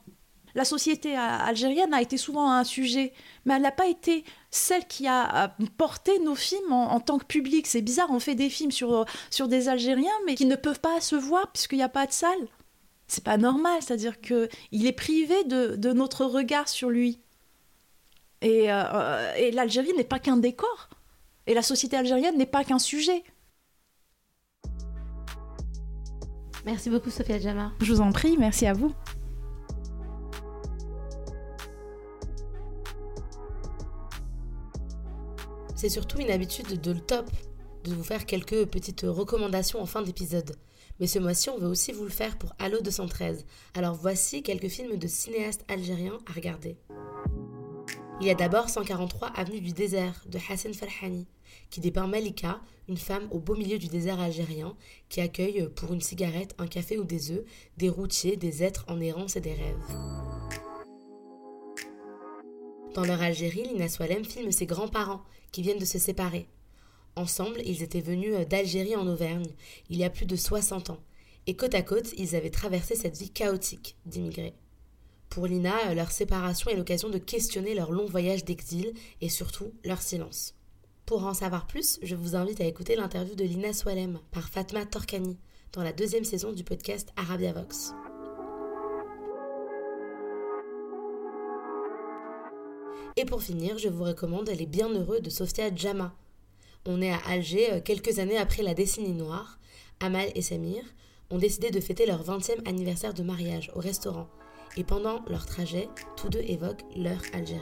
La 0.55 0.63
société 0.63 1.15
algérienne 1.15 1.93
a 1.93 2.01
été 2.01 2.15
souvent 2.15 2.49
un 2.49 2.63
sujet, 2.63 3.11
mais 3.43 3.55
elle 3.55 3.61
n'a 3.61 3.71
pas 3.71 3.87
été 3.87 4.23
celle 4.51 4.85
qui 4.87 5.05
a 5.05 5.53
porté 5.77 6.17
nos 6.19 6.35
films 6.35 6.71
en, 6.71 6.99
tant 7.01 7.17
que 7.17 7.25
public. 7.25 7.67
C'est 7.67 7.81
bizarre, 7.81 8.07
on 8.09 8.21
fait 8.21 8.35
des 8.35 8.49
films 8.49 8.71
sur, 8.71 9.05
sur 9.29 9.49
des 9.49 9.67
Algériens, 9.67 10.13
mais 10.25 10.35
qui 10.35 10.45
ne 10.45 10.55
peuvent 10.55 10.79
pas 10.79 11.01
se 11.01 11.17
voir 11.17 11.51
puisqu'il 11.51 11.77
n'y 11.77 11.83
a 11.83 11.89
pas 11.89 12.07
de 12.07 12.13
salle. 12.13 12.47
C'est 13.07 13.23
pas 13.23 13.37
normal, 13.37 13.81
c'est-à-dire 13.81 14.19
qu'il 14.19 14.85
est 14.85 14.91
privé 14.91 15.43
de, 15.43 15.75
de 15.75 15.93
notre 15.93 16.25
regard 16.25 16.67
sur 16.67 16.89
lui. 16.89 17.19
Euh, 18.43 19.33
et, 19.37 19.51
l'Algérie 19.51 19.93
n'est 19.97 20.03
pas 20.03 20.19
qu'un 20.19 20.37
décor. 20.37 20.89
Et 21.47 21.53
la 21.53 21.61
société 21.61 21.95
algérienne 21.95 22.37
n'est 22.37 22.45
pas 22.45 22.63
qu'un 22.63 22.79
sujet. 22.79 23.23
Merci 26.65 26.89
beaucoup, 26.89 27.11
Sophia 27.11 27.39
Djama. 27.39 27.71
Je 27.79 27.93
vous 27.93 28.01
en 28.01 28.11
prie, 28.11 28.37
merci 28.37 28.65
à 28.65 28.73
vous. 28.73 28.91
C'est 35.75 35.89
surtout 35.89 36.19
une 36.19 36.31
habitude 36.31 36.81
de 36.81 36.91
le 36.91 36.99
top 36.99 37.29
de 37.85 37.95
vous 37.95 38.03
faire 38.03 38.25
quelques 38.25 38.65
petites 38.65 39.05
recommandations 39.07 39.81
en 39.81 39.85
fin 39.85 40.01
d'épisode. 40.01 40.55
Mais 40.99 41.07
ce 41.07 41.19
mois-ci, 41.19 41.49
on 41.49 41.57
veut 41.57 41.67
aussi 41.67 41.91
vous 41.91 42.03
le 42.03 42.09
faire 42.09 42.37
pour 42.37 42.53
Allo 42.57 42.81
213. 42.81 43.45
Alors 43.73 43.95
voici 43.95 44.43
quelques 44.43 44.69
films 44.69 44.97
de 44.97 45.07
cinéastes 45.07 45.65
algériens 45.67 46.17
à 46.27 46.33
regarder. 46.33 46.77
Il 48.21 48.27
y 48.27 48.31
a 48.31 48.35
d'abord 48.35 48.69
143 48.69 49.27
Avenue 49.27 49.59
du 49.59 49.73
désert 49.73 50.23
de 50.27 50.39
Hassan 50.49 50.73
Farhani, 50.73 51.27
qui 51.69 51.81
dépeint 51.81 52.07
Malika, 52.07 52.61
une 52.87 52.97
femme 52.97 53.27
au 53.31 53.39
beau 53.39 53.55
milieu 53.55 53.77
du 53.77 53.87
désert 53.87 54.19
algérien, 54.19 54.75
qui 55.09 55.21
accueille 55.21 55.67
pour 55.75 55.93
une 55.93 56.01
cigarette, 56.01 56.55
un 56.57 56.67
café 56.67 56.97
ou 56.97 57.03
des 57.03 57.31
œufs, 57.31 57.43
des 57.77 57.89
routiers, 57.89 58.37
des 58.37 58.63
êtres 58.63 58.85
en 58.87 58.99
errance 59.01 59.35
et 59.35 59.41
des 59.41 59.53
rêves. 59.53 59.95
Dans 62.93 63.03
leur 63.03 63.21
Algérie, 63.21 63.67
Lina 63.67 63.89
Swalem 63.89 64.23
filme 64.23 64.51
ses 64.51 64.65
grands-parents, 64.65 65.23
qui 65.51 65.61
viennent 65.61 65.79
de 65.79 65.85
se 65.85 65.99
séparer. 65.99 66.47
Ensemble, 67.15 67.61
ils 67.65 67.81
étaient 67.81 68.01
venus 68.01 68.35
d'Algérie 68.47 68.95
en 68.95 69.07
Auvergne, 69.07 69.47
il 69.89 69.97
y 69.97 70.03
a 70.03 70.09
plus 70.09 70.25
de 70.25 70.35
60 70.35 70.89
ans, 70.89 70.99
et 71.47 71.55
côte 71.55 71.73
à 71.73 71.81
côte, 71.81 72.13
ils 72.17 72.35
avaient 72.35 72.49
traversé 72.49 72.95
cette 72.95 73.17
vie 73.17 73.29
chaotique 73.29 73.95
d'immigrés. 74.05 74.55
Pour 75.29 75.47
Lina, 75.47 75.93
leur 75.93 76.11
séparation 76.11 76.69
est 76.69 76.75
l'occasion 76.75 77.09
de 77.09 77.17
questionner 77.17 77.73
leur 77.73 77.91
long 77.91 78.05
voyage 78.05 78.45
d'exil 78.45 78.93
et 79.21 79.29
surtout 79.29 79.73
leur 79.83 80.01
silence. 80.01 80.55
Pour 81.05 81.25
en 81.25 81.33
savoir 81.33 81.67
plus, 81.67 81.99
je 82.01 82.15
vous 82.15 82.35
invite 82.35 82.61
à 82.61 82.65
écouter 82.65 82.95
l'interview 82.95 83.35
de 83.35 83.43
Lina 83.43 83.73
Swalem 83.73 84.19
par 84.31 84.49
Fatma 84.49 84.85
Torkani 84.85 85.37
dans 85.73 85.83
la 85.83 85.93
deuxième 85.93 86.23
saison 86.23 86.51
du 86.51 86.63
podcast 86.63 87.09
Arabia 87.15 87.53
Vox. 87.53 87.93
Et 93.17 93.25
pour 93.25 93.41
finir, 93.41 93.77
je 93.77 93.87
vous 93.87 94.03
recommande 94.03 94.49
Les 94.49 94.65
Bienheureux 94.65 95.21
de 95.21 95.29
Sofia 95.29 95.73
Djama. 95.73 96.13
On 96.85 97.01
est 97.01 97.11
à 97.11 97.19
Alger 97.27 97.73
euh, 97.73 97.81
quelques 97.81 98.19
années 98.19 98.37
après 98.37 98.61
la 98.63 98.73
décennie 98.73 99.13
noire. 99.13 99.59
Amal 99.99 100.29
et 100.35 100.41
Samir 100.41 100.83
ont 101.31 101.37
décidé 101.37 101.71
de 101.71 101.79
fêter 101.79 102.05
leur 102.05 102.23
20e 102.23 102.67
anniversaire 102.67 103.13
de 103.13 103.23
mariage 103.23 103.71
au 103.75 103.79
restaurant 103.79 104.27
et 104.77 104.83
pendant 104.83 105.21
leur 105.27 105.45
trajet, 105.45 105.87
tous 106.17 106.29
deux 106.29 106.41
évoquent 106.41 106.85
leur 106.95 107.21
Algérie. 107.33 107.61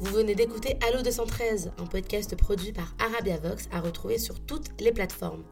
Vous 0.00 0.14
venez 0.14 0.34
d'écouter 0.34 0.78
Allo 0.88 1.02
213, 1.02 1.72
un 1.76 1.84
podcast 1.84 2.34
produit 2.34 2.72
par 2.72 2.94
Arabia 2.98 3.36
Vox 3.36 3.68
à 3.70 3.82
retrouver 3.82 4.16
sur 4.16 4.40
toutes 4.40 4.80
les 4.80 4.92
plateformes. 4.92 5.44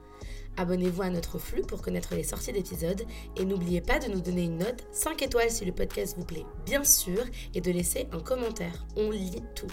Abonnez-vous 0.57 1.03
à 1.03 1.11
notre 1.11 1.39
flux 1.39 1.61
pour 1.61 1.83
connaître 1.83 2.15
les 2.15 2.23
sorties 2.23 2.53
d'épisodes 2.53 3.03
et 3.37 3.45
n'oubliez 3.45 3.83
pas 3.83 3.99
de 3.99 4.11
nous 4.11 4.23
donner 4.23 4.45
une 4.45 4.57
note 4.57 4.87
5 4.91 5.21
étoiles 5.21 5.51
si 5.51 5.67
le 5.67 5.73
podcast 5.73 6.17
vous 6.17 6.25
plaît, 6.25 6.47
bien 6.65 6.83
sûr, 6.83 7.23
et 7.55 7.61
de 7.61 7.71
laisser 7.71 8.09
un 8.11 8.21
commentaire. 8.21 8.87
On 8.97 9.11
lit 9.11 9.43
tout. 9.55 9.71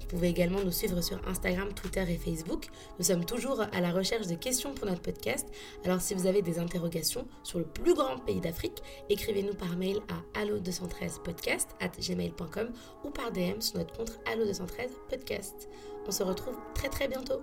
Vous 0.00 0.06
pouvez 0.06 0.28
également 0.28 0.60
nous 0.64 0.72
suivre 0.72 1.00
sur 1.00 1.20
Instagram, 1.28 1.72
Twitter 1.72 2.04
et 2.08 2.16
Facebook. 2.16 2.66
Nous 2.98 3.04
sommes 3.04 3.24
toujours 3.24 3.60
à 3.60 3.80
la 3.80 3.90
recherche 3.90 4.26
de 4.26 4.34
questions 4.34 4.74
pour 4.74 4.86
notre 4.86 5.02
podcast. 5.02 5.46
Alors 5.84 6.00
si 6.00 6.14
vous 6.14 6.26
avez 6.26 6.42
des 6.42 6.58
interrogations 6.58 7.26
sur 7.42 7.58
le 7.58 7.64
plus 7.64 7.94
grand 7.94 8.18
pays 8.18 8.40
d'Afrique, 8.40 8.82
écrivez-nous 9.08 9.54
par 9.54 9.76
mail 9.76 10.00
à 10.08 10.40
allo213podcast 10.40 11.66
at 11.80 11.92
gmail.com 12.00 12.70
ou 13.04 13.10
par 13.10 13.30
DM 13.30 13.60
sur 13.60 13.78
notre 13.78 13.96
compte 13.96 14.18
allo213podcast. 14.26 15.68
On 16.06 16.10
se 16.10 16.22
retrouve 16.22 16.56
très 16.74 16.88
très 16.88 17.06
bientôt. 17.06 17.42